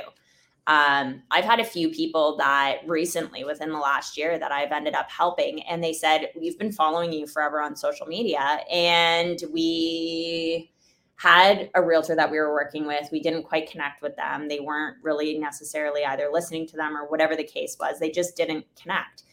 [0.66, 4.94] Um, I've had a few people that recently, within the last year, that I've ended
[4.94, 10.70] up helping, and they said, We've been following you forever on social media, and we
[11.16, 13.08] had a realtor that we were working with.
[13.10, 14.48] We didn't quite connect with them.
[14.48, 17.98] They weren't really necessarily either listening to them or whatever the case was.
[17.98, 19.24] They just didn't connect.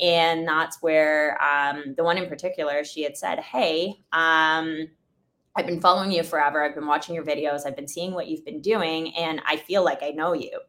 [0.00, 4.88] And that's where um, the one in particular, she had said, Hey, um,
[5.56, 6.62] I've been following you forever.
[6.62, 7.66] I've been watching your videos.
[7.66, 10.60] I've been seeing what you've been doing, and I feel like I know you.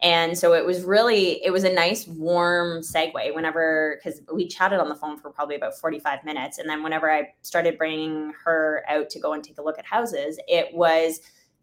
[0.00, 4.78] And so it was really, it was a nice warm segue whenever, because we chatted
[4.78, 6.58] on the phone for probably about 45 minutes.
[6.58, 9.84] And then whenever I started bringing her out to go and take a look at
[9.84, 11.20] houses, it was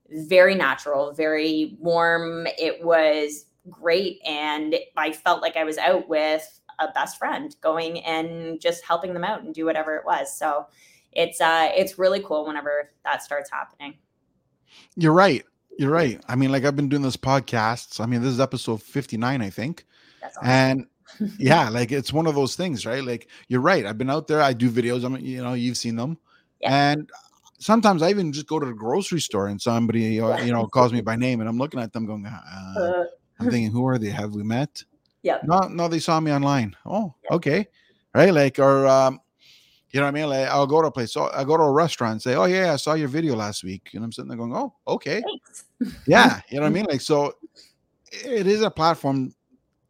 [0.10, 2.46] very natural, very warm.
[2.58, 4.20] It was great.
[4.26, 9.14] And I felt like I was out with a best friend going and just helping
[9.14, 10.36] them out and do whatever it was.
[10.36, 10.68] So
[11.12, 13.96] it's uh it's really cool whenever that starts happening.
[14.96, 15.44] You're right.
[15.78, 16.22] You're right.
[16.28, 18.00] I mean, like I've been doing this podcast.
[18.00, 19.86] I mean, this is episode 59, I think.
[20.24, 20.44] Awesome.
[20.46, 20.88] And
[21.40, 23.04] yeah, like it's one of those things, right?
[23.04, 23.86] Like you're right.
[23.86, 24.42] I've been out there.
[24.42, 25.06] I do videos.
[25.06, 26.18] I mean, you know, you've seen them.
[26.62, 26.92] Yeah.
[26.92, 27.10] And
[27.60, 31.02] sometimes I even just go to the grocery store and somebody, you know, calls me
[31.02, 33.04] by name and I'm looking at them going, uh, uh
[33.40, 34.10] I'm thinking, who are they?
[34.10, 34.84] Have we met?
[35.26, 35.40] Yeah.
[35.44, 36.76] No, no, they saw me online.
[36.86, 37.68] Oh, okay.
[38.14, 38.32] Right.
[38.32, 39.20] Like, or, um,
[39.90, 40.30] you know what I mean?
[40.30, 41.12] Like, I'll go to a place.
[41.12, 43.64] So I'll go to a restaurant and say, Oh, yeah, I saw your video last
[43.64, 43.90] week.
[43.96, 45.24] And I'm sitting there going, Oh, okay.
[45.24, 45.66] Thanks.
[46.08, 46.42] yeah.
[46.50, 46.86] You know what I mean?
[46.86, 47.34] Like, so
[48.12, 49.34] it is a platform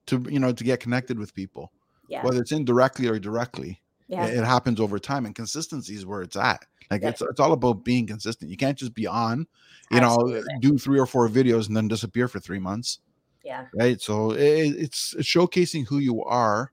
[0.06, 1.74] to, you know, to get connected with people,
[2.08, 2.24] yeah.
[2.24, 3.82] whether it's indirectly or directly.
[4.08, 4.28] Yeah.
[4.28, 6.64] It, it happens over time, and consistency is where it's at.
[6.90, 7.10] Like, yeah.
[7.10, 8.52] it's, it's all about being consistent.
[8.52, 9.48] You can't just be on,
[9.92, 10.40] you Absolutely.
[10.40, 13.00] know, do three or four videos and then disappear for three months.
[13.46, 13.68] Yeah.
[13.76, 14.02] Right.
[14.02, 16.72] So it, it's, it's showcasing who you are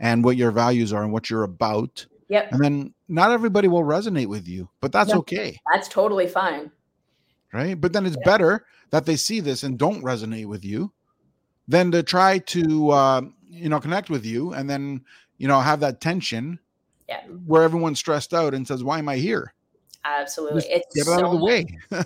[0.00, 2.06] and what your values are and what you're about.
[2.28, 2.52] Yep.
[2.52, 5.60] And then not everybody will resonate with you, but that's okay.
[5.72, 6.70] That's totally fine.
[7.52, 7.78] Right.
[7.78, 8.24] But then it's yeah.
[8.24, 10.92] better that they see this and don't resonate with you
[11.68, 15.02] than to try to, uh, you know, connect with you and then,
[15.36, 16.58] you know, have that tension
[17.06, 17.20] yeah.
[17.46, 19.52] where everyone's stressed out and says, why am I here?
[20.06, 20.62] Absolutely.
[20.62, 21.66] Just it's get so out of the way.
[21.92, 22.02] yeah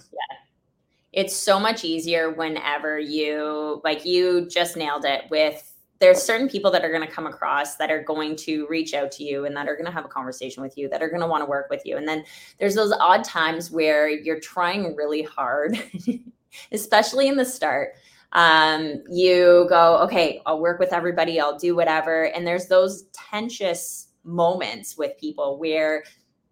[1.18, 6.70] it's so much easier whenever you like you just nailed it with there's certain people
[6.70, 9.56] that are going to come across that are going to reach out to you and
[9.56, 11.50] that are going to have a conversation with you that are going to want to
[11.50, 11.96] work with you.
[11.96, 12.22] And then
[12.60, 15.76] there's those odd times where you're trying really hard
[16.72, 17.94] especially in the start.
[18.30, 22.26] Um, you go okay i'll work with everybody i'll do whatever.
[22.26, 26.04] And there's those tensious moments with people where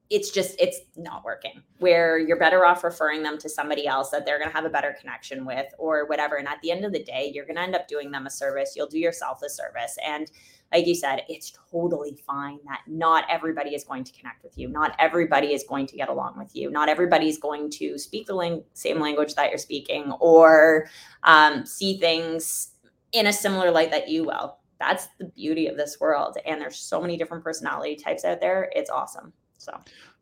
[0.09, 1.63] it's just it's not working.
[1.79, 4.71] Where you're better off referring them to somebody else that they're going to have a
[4.71, 6.37] better connection with or whatever.
[6.37, 8.31] And at the end of the day you're going to end up doing them a
[8.31, 8.75] service.
[8.77, 9.97] You'll do yourself a service.
[10.05, 10.31] And
[10.73, 14.69] like you said it's totally fine that not everybody is going to connect with you.
[14.69, 16.71] Not everybody is going to get along with you.
[16.71, 20.89] Not everybody's going to speak the same language that you're speaking or
[21.25, 22.71] um, see things
[23.13, 24.59] in a similar light that you will.
[24.79, 26.37] That's the beauty of this world.
[26.45, 28.71] And there's so many different personality types out there.
[28.75, 29.33] It's awesome
[29.67, 29.81] so,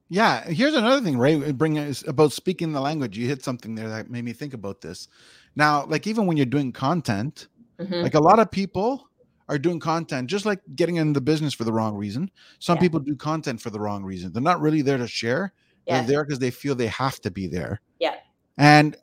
[0.08, 1.52] yeah, here's another thing, Ray.
[1.52, 3.18] Bring us about speaking the language.
[3.18, 5.08] You hit something there that made me think about this.
[5.54, 8.02] Now, like even when you're doing content, mm-hmm.
[8.02, 9.08] like a lot of people
[9.48, 12.30] are doing content just like getting in the business for the wrong reason.
[12.58, 12.80] Some yeah.
[12.80, 14.32] people do content for the wrong reason.
[14.32, 15.52] They're not really there to share.
[15.86, 15.98] Yeah.
[15.98, 17.82] They're there because they feel they have to be there.
[17.98, 18.14] Yeah.
[18.56, 18.96] And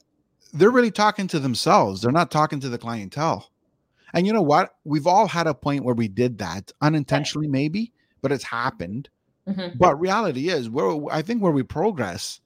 [0.54, 2.02] they're really talking to themselves.
[2.02, 3.52] They're not talking to the clientele.
[4.14, 4.76] And you know what?
[4.84, 9.10] We've all had a point where we did that unintentionally, maybe, but it's happened.
[9.48, 9.78] Mm-hmm.
[9.78, 12.40] But reality is, where I think where we progress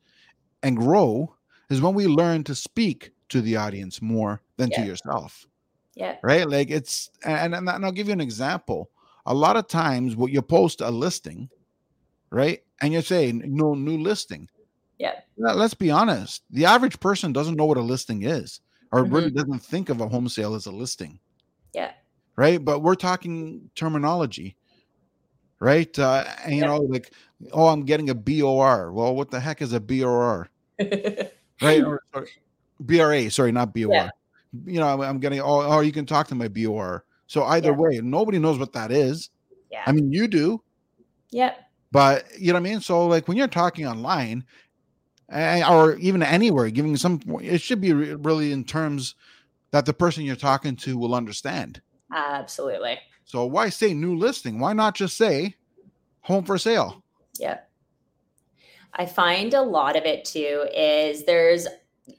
[0.64, 1.36] and grow
[1.70, 4.82] is when we learn to speak to the audience more than yeah.
[4.82, 5.46] to yourself.
[5.96, 6.18] Yeah.
[6.24, 6.48] Right.
[6.48, 8.89] Like it's, and, and, I'll give you an example.
[9.26, 11.50] A lot of times, what you post a listing,
[12.30, 14.48] right, and you say no new listing.
[15.00, 15.20] Yeah.
[15.38, 16.43] Let's be honest.
[16.52, 19.16] The average person doesn't know what a listing is, or mm-hmm.
[19.16, 21.20] really doesn't think of a home sale as a listing.
[21.74, 21.91] Yeah.
[22.36, 22.64] Right.
[22.64, 24.56] But we're talking terminology
[25.60, 25.97] right?
[25.97, 26.68] Uh, and, you yeah.
[26.68, 27.12] know, like,
[27.51, 28.91] oh, I'm getting a BOR.
[28.91, 30.49] Well, what the heck is a BOR?
[30.80, 31.84] right?
[31.84, 32.28] Or, or,
[32.80, 33.93] BRA, sorry, not BOR.
[33.93, 34.10] Yeah.
[34.66, 37.03] You know, I'm getting, oh, oh, you can talk to my BOR.
[37.28, 37.78] So either yeah.
[37.78, 39.30] way, nobody knows what that is.
[39.72, 39.84] Yeah.
[39.86, 40.62] I mean, you do.
[41.32, 41.58] Yep.
[41.91, 42.82] But you know what I mean?
[42.82, 44.43] So, like, when you're talking online,
[45.30, 49.16] or even anywhere, giving some, it should be really in terms
[49.72, 51.82] that the person you're talking to will understand.
[52.14, 52.99] Absolutely.
[53.26, 54.59] So why say new listing?
[54.59, 55.55] Why not just say
[56.21, 57.03] home for sale?
[57.39, 57.59] Yeah.
[58.93, 61.67] I find a lot of it too is there's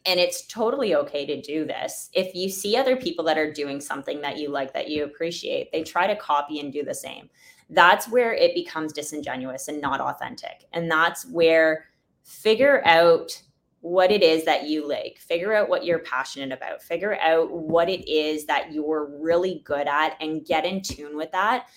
[0.05, 2.11] and it's totally okay to do this.
[2.13, 5.71] If you see other people that are doing something that you like, that you appreciate,
[5.71, 7.31] they try to copy and do the same.
[7.71, 10.67] That's where it becomes disingenuous and not authentic.
[10.73, 11.87] And that's where
[12.25, 13.41] figure out
[13.87, 17.89] what it is that you like, figure out what you're passionate about, figure out what
[17.89, 21.69] it is that you're really good at, and get in tune with that.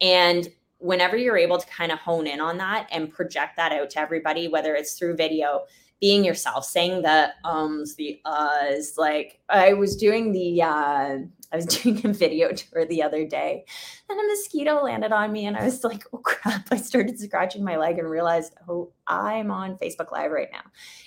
[0.00, 0.48] And
[0.78, 4.00] whenever you're able to kind of hone in on that and project that out to
[4.00, 5.66] everybody, whether it's through video,
[6.00, 8.96] being yourself, saying the ums, the uhs.
[8.96, 11.18] Like I was doing the uh
[11.52, 13.64] I was doing a video tour the other day
[14.08, 16.68] and a mosquito landed on me and I was like, oh crap.
[16.70, 20.62] I started scratching my leg and realized, oh, I'm on Facebook Live right now.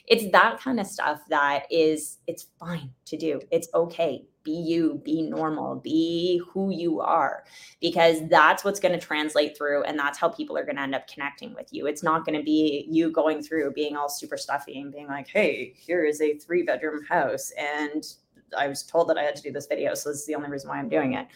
[0.08, 3.42] It's that kind of stuff that is, it's fine to do.
[3.52, 4.26] It's okay.
[4.44, 7.44] Be you, be normal, be who you are,
[7.80, 9.84] because that's what's going to translate through.
[9.84, 11.86] And that's how people are going to end up connecting with you.
[11.86, 15.28] It's not going to be you going through being all super stuffy and being like,
[15.28, 18.04] hey, here is a three bedroom house and
[18.58, 20.50] I was told that I had to do this video, so this is the only
[20.50, 21.28] reason why I'm doing it.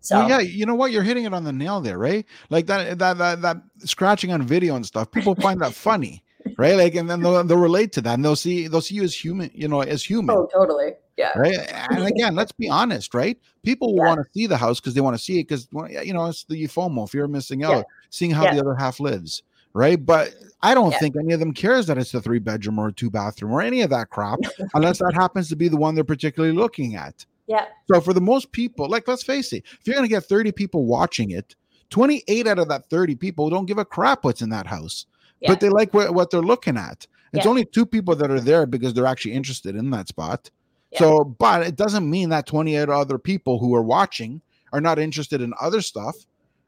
[0.00, 0.92] So well, yeah, you know what?
[0.92, 2.26] You're hitting it on the nail there, right?
[2.50, 5.10] Like that that that, that scratching on video and stuff.
[5.10, 6.22] People find that funny,
[6.58, 6.76] right?
[6.76, 9.14] Like, and then they'll, they'll relate to that, and they'll see they'll see you as
[9.14, 10.36] human, you know, as human.
[10.36, 10.92] Oh, totally.
[11.16, 11.36] Yeah.
[11.38, 11.56] Right.
[11.90, 13.38] And again, let's be honest, right?
[13.62, 14.04] People yeah.
[14.04, 15.68] want to see the house because they want to see it because
[16.04, 17.82] you know it's the FOMO, fear of missing out, yeah.
[18.10, 18.54] seeing how yeah.
[18.54, 19.42] the other half lives
[19.74, 20.04] right?
[20.04, 20.98] But I don't yeah.
[20.98, 23.60] think any of them cares that it's a three bedroom or a two bathroom or
[23.60, 24.38] any of that crap,
[24.74, 27.26] unless that happens to be the one they're particularly looking at.
[27.46, 27.66] Yeah.
[27.92, 30.52] So for the most people, like let's face it, if you're going to get 30
[30.52, 31.54] people watching it,
[31.90, 35.06] 28 out of that 30 people don't give a crap what's in that house,
[35.40, 35.50] yeah.
[35.50, 37.06] but they like what, what they're looking at.
[37.34, 37.50] It's yeah.
[37.50, 40.50] only two people that are there because they're actually interested in that spot.
[40.96, 44.40] So, but it doesn't mean that 28 other people who are watching
[44.72, 46.14] are not interested in other stuff.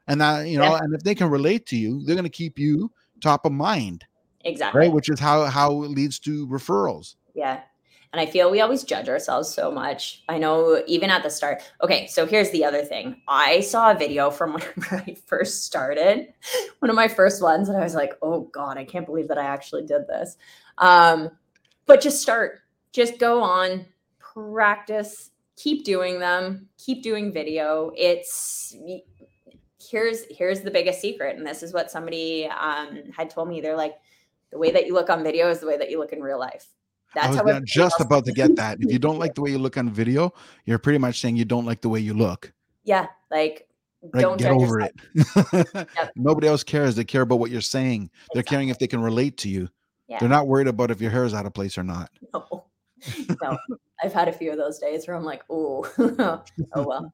[0.07, 2.57] And that, you know, and if they can relate to you, they're going to keep
[2.57, 2.91] you
[3.21, 4.05] top of mind.
[4.45, 4.81] Exactly.
[4.81, 4.91] Right.
[4.91, 7.15] Which is how, how it leads to referrals.
[7.33, 7.61] Yeah.
[8.13, 10.23] And I feel we always judge ourselves so much.
[10.29, 11.61] I know even at the start.
[11.83, 13.21] Okay, so here's the other thing.
[13.27, 14.53] I saw a video from
[14.89, 16.33] when I first started,
[16.79, 19.37] one of my first ones, and I was like, oh God, I can't believe that
[19.37, 20.37] I actually did this.
[20.77, 21.31] Um,
[21.85, 22.61] but just start,
[22.93, 23.85] just go on,
[24.19, 27.91] practice, keep doing them, keep doing video.
[27.95, 28.75] It's
[29.89, 33.61] here's here's the biggest secret, and this is what somebody um, had told me.
[33.61, 33.95] They're like,
[34.51, 36.39] the way that you look on video is the way that you look in real
[36.39, 36.67] life
[37.13, 38.77] That's how I was just about to get that.
[38.79, 40.33] If you don't like the way you look on video,
[40.65, 42.51] you're pretty much saying you don't like the way you look.
[42.83, 43.67] Yeah, like
[44.17, 45.53] don't get over yourself.
[45.53, 45.89] it.
[45.95, 46.11] Yep.
[46.15, 46.95] Nobody else cares.
[46.95, 48.09] They care about what you're saying.
[48.33, 49.69] They're caring if they can relate to you.
[50.07, 50.19] Yeah.
[50.19, 52.09] They're not worried about if your hair is out of place or not.
[52.33, 52.65] No.
[53.41, 53.57] no.
[54.01, 55.85] I've had a few of those days where I'm like, oh,
[56.73, 57.11] oh well.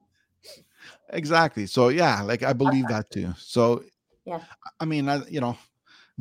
[1.10, 1.66] Exactly.
[1.68, 3.34] So yeah, like I believe that too.
[3.38, 3.84] So
[4.26, 4.40] Yeah.
[4.80, 5.58] I mean, I, you know,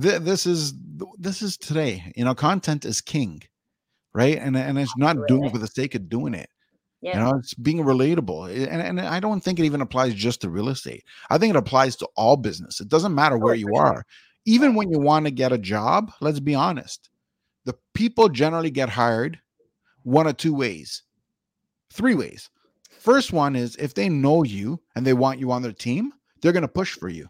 [0.01, 0.75] th- this is
[1.19, 2.13] this is today.
[2.17, 3.43] You know, content is king,
[4.13, 4.39] right?
[4.39, 6.49] And and it's not doing it for the sake of doing it.
[7.01, 7.15] Yeah.
[7.19, 8.49] You know, it's being relatable.
[8.51, 11.05] Eh, And, and I don't think it even applies just to real estate.
[11.31, 12.81] I think it applies to all business.
[12.81, 13.87] It doesn't matter where Oh, you sure.
[13.87, 14.05] are.
[14.45, 17.11] Even when you want to get a job, let's be honest.
[17.65, 19.41] The people generally get hired
[20.05, 21.03] one of two ways.
[21.93, 22.51] Three ways.
[23.03, 26.53] First one is if they know you and they want you on their team, they're
[26.53, 27.29] going to push for you.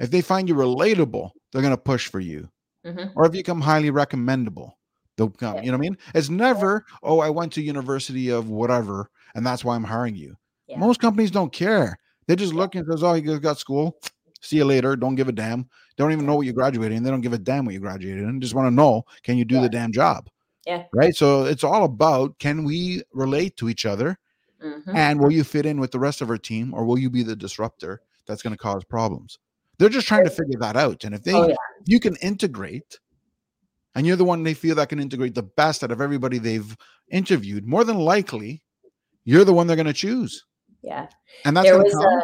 [0.00, 2.48] If they find you relatable, they're going to push for you
[2.84, 3.12] Mhm.
[3.14, 4.76] or if you become highly recommendable,
[5.16, 5.58] they'll come.
[5.62, 5.98] You know what I mean?
[6.14, 10.36] It's never, oh, I went to university of whatever, and that's why I'm hiring you.
[10.66, 10.78] Yeah.
[10.78, 11.96] Most companies don't care.
[12.26, 13.96] They just look and says, oh, you got school.
[14.40, 14.96] See you later.
[14.96, 15.62] Don't give a damn.
[15.62, 17.04] They don't even know what you graduated in.
[17.04, 18.40] They don't give a damn what you graduated in.
[18.40, 19.62] Just want to know, can you do Yeah.
[19.62, 20.28] the damn job?
[20.66, 20.84] Yeah.
[20.92, 21.14] Right.
[21.14, 24.18] So it's all about can we relate to each other
[24.64, 24.94] Mhm.
[24.94, 27.22] and will you fit in with the rest of her team or will you be
[27.22, 29.38] the disruptor that's going to cause problems?
[29.78, 31.04] They're just trying to figure that out.
[31.04, 31.56] And if they Oh, yeah.
[31.84, 32.98] you can integrate
[33.94, 36.76] and you're the one they feel that can integrate the best out of everybody they've
[37.10, 38.62] interviewed, more than likely
[39.24, 40.44] you're the one they're going to choose.
[40.82, 41.08] Yeah.
[41.44, 42.04] And that's there was come.
[42.04, 42.22] a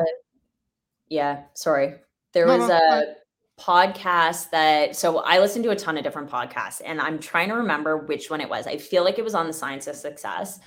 [1.09, 1.95] yeah sorry
[2.33, 3.15] there No, was no, a
[3.59, 3.87] fine.
[3.91, 7.55] podcast that so i listen to a ton of different podcasts and i'm trying to
[7.57, 10.61] remember which one it was i feel like it was on the science of success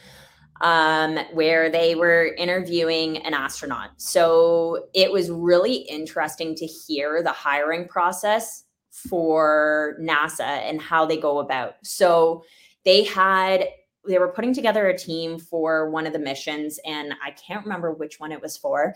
[0.62, 3.92] um where they were interviewing an astronaut.
[3.98, 11.18] So it was really interesting to hear the hiring process for nasa and how they
[11.18, 11.76] go about.
[11.84, 12.44] So
[12.86, 13.66] they had
[14.08, 17.94] they were putting together a team for one of the missions and i can't remember
[17.94, 18.96] which one it was for.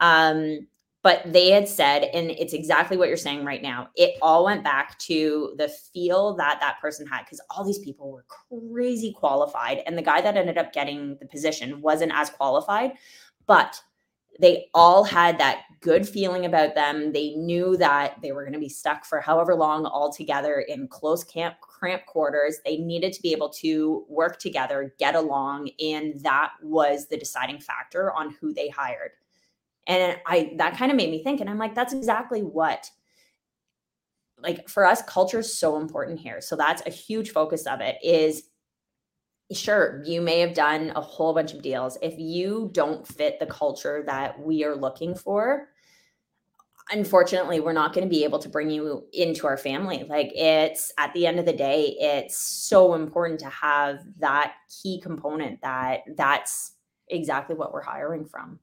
[0.00, 0.66] Um,
[1.02, 3.88] but they had said, and it's exactly what you're saying right now.
[3.94, 8.10] It all went back to the feel that that person had because all these people
[8.10, 12.92] were crazy qualified, and the guy that ended up getting the position wasn't as qualified,
[13.46, 13.80] but
[14.40, 17.12] they all had that good feeling about them.
[17.12, 20.86] They knew that they were going to be stuck for however long all together in
[20.88, 22.58] close camp cramped quarters.
[22.64, 27.60] They needed to be able to work together, get along, and that was the deciding
[27.60, 29.12] factor on who they hired
[29.88, 32.88] and i that kind of made me think and i'm like that's exactly what
[34.42, 36.40] like for us culture is so important here.
[36.40, 38.44] So that's a huge focus of it is
[39.50, 41.96] sure you may have done a whole bunch of deals.
[42.02, 45.68] If you don't fit the culture that we are looking for
[46.90, 50.06] unfortunately we're not going to be able to bring you into our family.
[50.08, 54.98] Like it's at the end of the day it's so important to have that key
[55.00, 56.72] component that that's
[57.08, 58.58] exactly what we're hiring from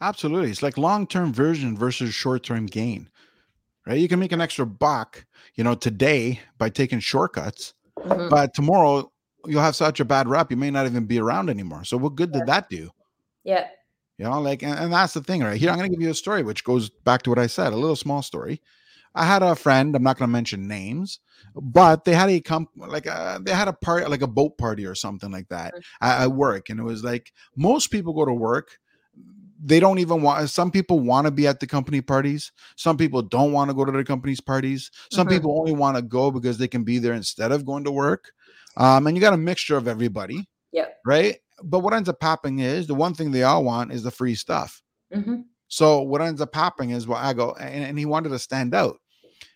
[0.00, 0.50] Absolutely.
[0.50, 3.08] It's like long-term version versus short-term gain.
[3.86, 3.98] Right?
[3.98, 5.24] You can make an extra buck,
[5.54, 8.28] you know, today by taking shortcuts, Mhm.
[8.28, 9.10] but tomorrow
[9.46, 11.84] you'll have such a bad rep, you may not even be around anymore.
[11.84, 12.90] So what good did that do?
[13.44, 13.66] yeah
[14.18, 15.56] You know, like, and, and that's the thing, right?
[15.58, 17.72] Here, I'm going to give you a story which goes back to what I said,
[17.72, 18.60] a little small story.
[19.14, 21.20] I had a friend, I'm not going to mention names,
[21.54, 24.84] but they had a comp, like, a, they had a party, like a boat party
[24.84, 25.82] or something like that Mhm.
[26.02, 26.68] at, at work.
[26.68, 28.78] And it was like most people go to work,
[29.60, 32.52] they don't even want, some people want to be at the company parties.
[32.76, 34.90] Some people don't want to go to the company's parties.
[35.10, 35.30] Some Mhm.
[35.30, 38.30] people only want to go because they can be there instead of going to work.
[38.76, 40.98] Um, and you got a mixture of everybody Yep.
[41.04, 41.36] right?
[41.64, 44.34] But what ends up happening is the one thing they all want is the free
[44.36, 44.80] stuff.
[45.12, 48.38] hmm So what ends up happening is well, I go and, and he wanted to
[48.38, 48.96] stand out.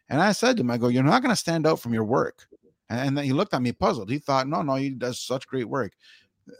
[0.08, 2.04] And I said to him, I go, You're not going to stand out from your
[2.04, 2.46] work.
[2.90, 4.10] And, and then he looked at me puzzled.
[4.10, 5.92] He thought, No, no, he does such great work.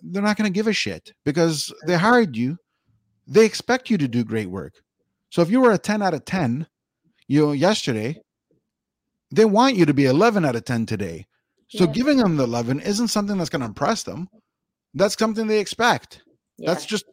[0.03, 2.57] They're not going to give a shit because they hired you.
[3.33, 4.75] They expect you to do great work.
[5.31, 6.67] So if you were a 10 out of 10,
[7.29, 8.21] you know, yesterday,
[9.31, 11.27] they want you to be 11 out of 10 today.
[11.69, 11.93] So Yeah.
[11.93, 14.29] giving them the 11 isn't something that's going to impress them.
[14.93, 16.23] That's something they expect.
[16.59, 16.69] Yeah.
[16.75, 17.07] That's just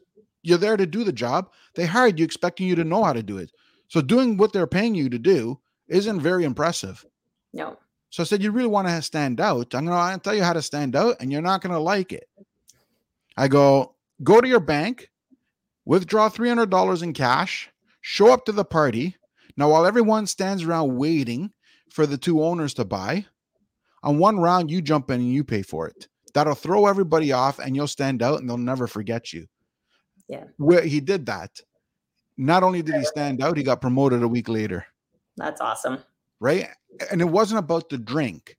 [0.44, 1.52] you're there to do the job.
[1.76, 3.52] They hired you expecting you to know how to do it.
[3.88, 7.06] So doing what they're paying you to do isn't very impressive.
[7.54, 7.78] no.
[8.12, 9.76] So I said, you really want to stand out.
[9.76, 12.12] I'm going to tell you how to stand out, and you're not going to like
[12.12, 12.28] it.
[13.38, 13.94] I go,
[14.24, 15.09] go to your bank,
[15.86, 17.70] withdraw $300 in cash,
[18.02, 19.16] show up to the party.
[19.58, 21.52] Now, while everyone stands around waiting
[21.90, 23.26] for the two owners to buy,
[24.04, 26.08] on one round, you jump in and you pay for it.
[26.34, 29.48] That'll throw everybody off, and you'll stand out, and they'll never forget you.
[30.28, 30.46] Yeah.
[30.58, 31.60] Where he did that.
[32.38, 34.86] Not only did he stand out, he got promoted a week later
[35.36, 35.98] That's awesome.
[36.40, 36.70] right?
[37.12, 38.56] And it wasn't about the drink.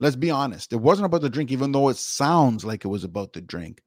[0.00, 0.72] Let's be honest.
[0.72, 3.80] It wasn't about the drink, even though it sounds like it was about the drink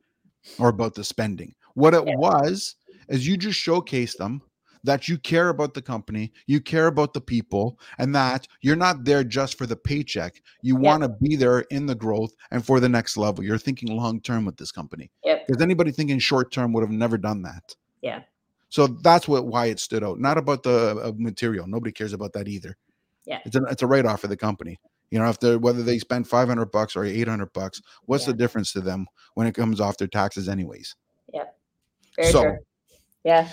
[0.58, 1.54] or about the spending.
[1.74, 2.16] What it yeah.
[2.16, 2.76] was
[3.10, 4.42] is you just showcased them
[4.84, 9.04] that you care about the company, you care about the people, and that you're not
[9.04, 10.42] there just for the paycheck.
[10.62, 13.44] You want to be there in the growth and for the next level.
[13.44, 15.12] You're thinking long term with this company.
[15.24, 15.48] Yep.
[15.48, 17.76] Because anybody thinking short term would have never done that.
[18.02, 18.22] Yeah.
[18.70, 20.20] So that's what why it stood out.
[20.20, 21.68] Not about the uh, material.
[21.68, 22.78] Nobody cares about that either.
[23.26, 23.40] Yeah.
[23.46, 24.80] It's a it's a write off for the company.
[25.12, 28.32] You know, if they whether they spend 500 bucks or 800 bucks, what's yeah.
[28.32, 30.96] the difference to them when it comes off their taxes anyways?
[32.16, 32.58] Very so, true.
[33.24, 33.52] Yeah.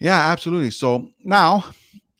[0.00, 0.70] Yeah, absolutely.
[0.70, 1.64] So now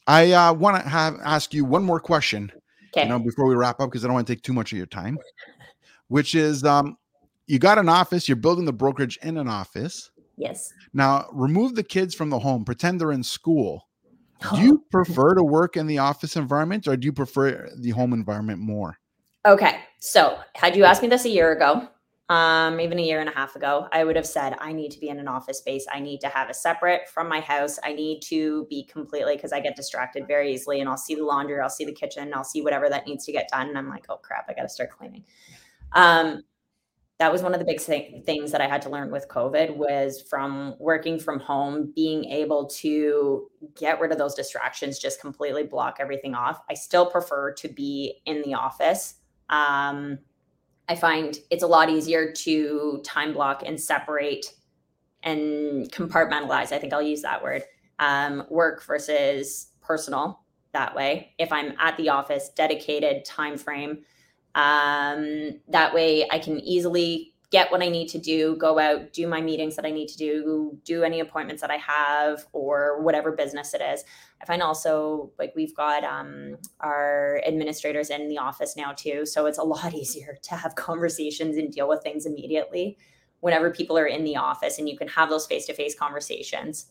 [0.07, 2.51] I uh, want to have ask you one more question.
[2.93, 3.03] Okay.
[3.03, 4.79] You know, before we wrap up, because I don't want to take too much of
[4.79, 5.19] your time,
[6.09, 6.97] which is um,
[7.47, 10.11] you got an office, you're building the brokerage in an office.
[10.37, 10.73] Yes.
[10.93, 13.89] Now remove the kids from the home, pretend they're in school.
[14.55, 18.13] Do you prefer to work in the office environment or do you prefer the home
[18.13, 18.99] environment more?
[19.47, 19.81] Okay.
[19.99, 21.89] So, had you asked me this a year ago,
[22.29, 25.01] um, even a year and a half ago, I would have said, I need to
[25.01, 25.87] be in an office space.
[25.91, 27.79] I need to have a separate from my house.
[27.83, 31.25] I need to be completely because I get distracted very easily and I'll see the
[31.25, 33.69] laundry, I'll see the kitchen, I'll see whatever that needs to get done.
[33.69, 35.25] And I'm like, oh crap, I got to start cleaning.
[35.93, 36.43] Um,
[37.19, 39.75] that was one of the big th- things that I had to learn with COVID
[39.75, 45.65] was from working from home, being able to get rid of those distractions, just completely
[45.65, 46.61] block everything off.
[46.71, 49.15] I still prefer to be in the office.
[49.49, 50.19] Um,
[50.89, 54.47] I find it's a lot easier to time block and separate
[55.23, 56.73] and compartmentalize.
[56.73, 57.63] I think I'll use that word.
[57.99, 60.41] Um, work versus personal
[60.73, 61.35] that way.
[61.39, 64.05] If I'm at the office, dedicated time frame.
[64.55, 69.27] Um, that way I can easily get what I need to do, go out, do
[69.27, 73.33] my meetings that I need to do, do any appointments that I have, or whatever
[73.33, 74.05] business it is.
[74.41, 79.25] I find also like we've got um, our administrators in the office now too.
[79.25, 82.99] So it's a lot easier to have conversations and deal with things immediately
[83.41, 86.87] whenever people are in the office and you can have those face to face conversations.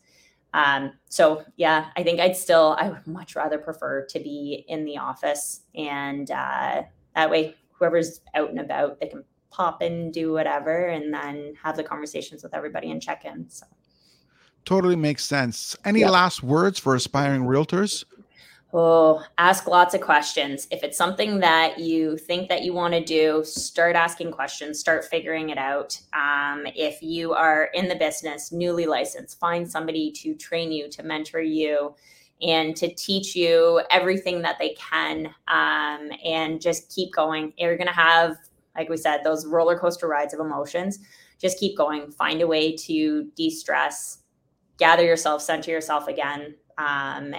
[0.54, 4.86] Um, so yeah, I think I'd still, I would much rather prefer to be in
[4.86, 6.84] the office and uh,
[7.16, 9.24] that way whoever's out and about, they can
[9.58, 13.50] pop in, do whatever, and then have the conversations with everybody and check in.
[13.50, 13.66] So
[14.66, 15.76] totally makes sense.
[15.84, 16.12] Any yep.
[16.12, 18.06] last words for aspiring realtors?
[18.74, 20.68] Oh, ask lots of questions.
[20.70, 25.06] If it's something that you think that you want to do, start asking questions, start
[25.06, 26.00] figuring it out.
[26.14, 31.02] Um, if you are in the business, newly licensed, find somebody to train you, to
[31.02, 31.96] mentor you,
[32.42, 37.54] and to teach you everything that they can um, and just keep going.
[37.58, 38.38] You're going to have
[38.78, 41.00] like we said, those roller coaster rides of emotions.
[41.40, 42.12] Just keep going.
[42.12, 44.20] Find a way to de stress,
[44.78, 47.36] gather yourself, center yourself again, um,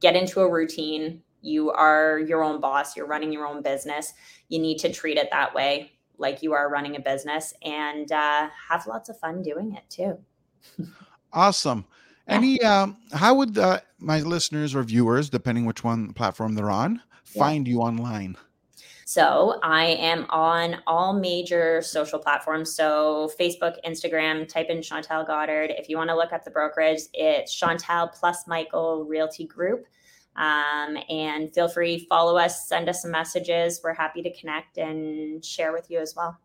[0.00, 1.22] get into a routine.
[1.42, 4.12] You are your own boss, you're running your own business.
[4.48, 8.48] You need to treat it that way, like you are running a business, and uh,
[8.68, 10.18] have lots of fun doing it too.
[11.32, 11.86] awesome.
[12.26, 17.02] Any, um, how would uh, my listeners or viewers, depending which one platform they're on,
[17.24, 18.36] find you online?
[19.10, 22.72] So I am on all major social platforms.
[22.72, 25.70] So Facebook, Instagram, type in Chantal Godard.
[25.70, 29.86] If you want to look at the brokerage, it's Chantal plus Michael Realty Group.
[30.36, 33.80] Um, and feel free follow us, send us some messages.
[33.82, 36.38] We're happy to connect and share with you as well.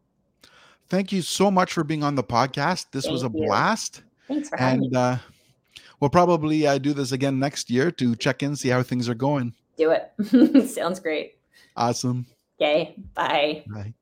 [0.90, 2.88] Thank you so much for being on the podcast.
[2.92, 3.46] This Thank was a you.
[3.46, 4.02] blast.
[4.28, 4.98] Thanks for having and, me.
[4.98, 5.18] Uh,
[6.00, 9.14] we'll probably uh, do this again next year to check in, see how things are
[9.14, 9.54] going.
[9.78, 10.68] Do it.
[10.68, 11.38] Sounds great.
[11.78, 12.26] Awesome.
[12.60, 12.96] Okay.
[13.14, 13.64] Bye.
[13.68, 13.94] Bye.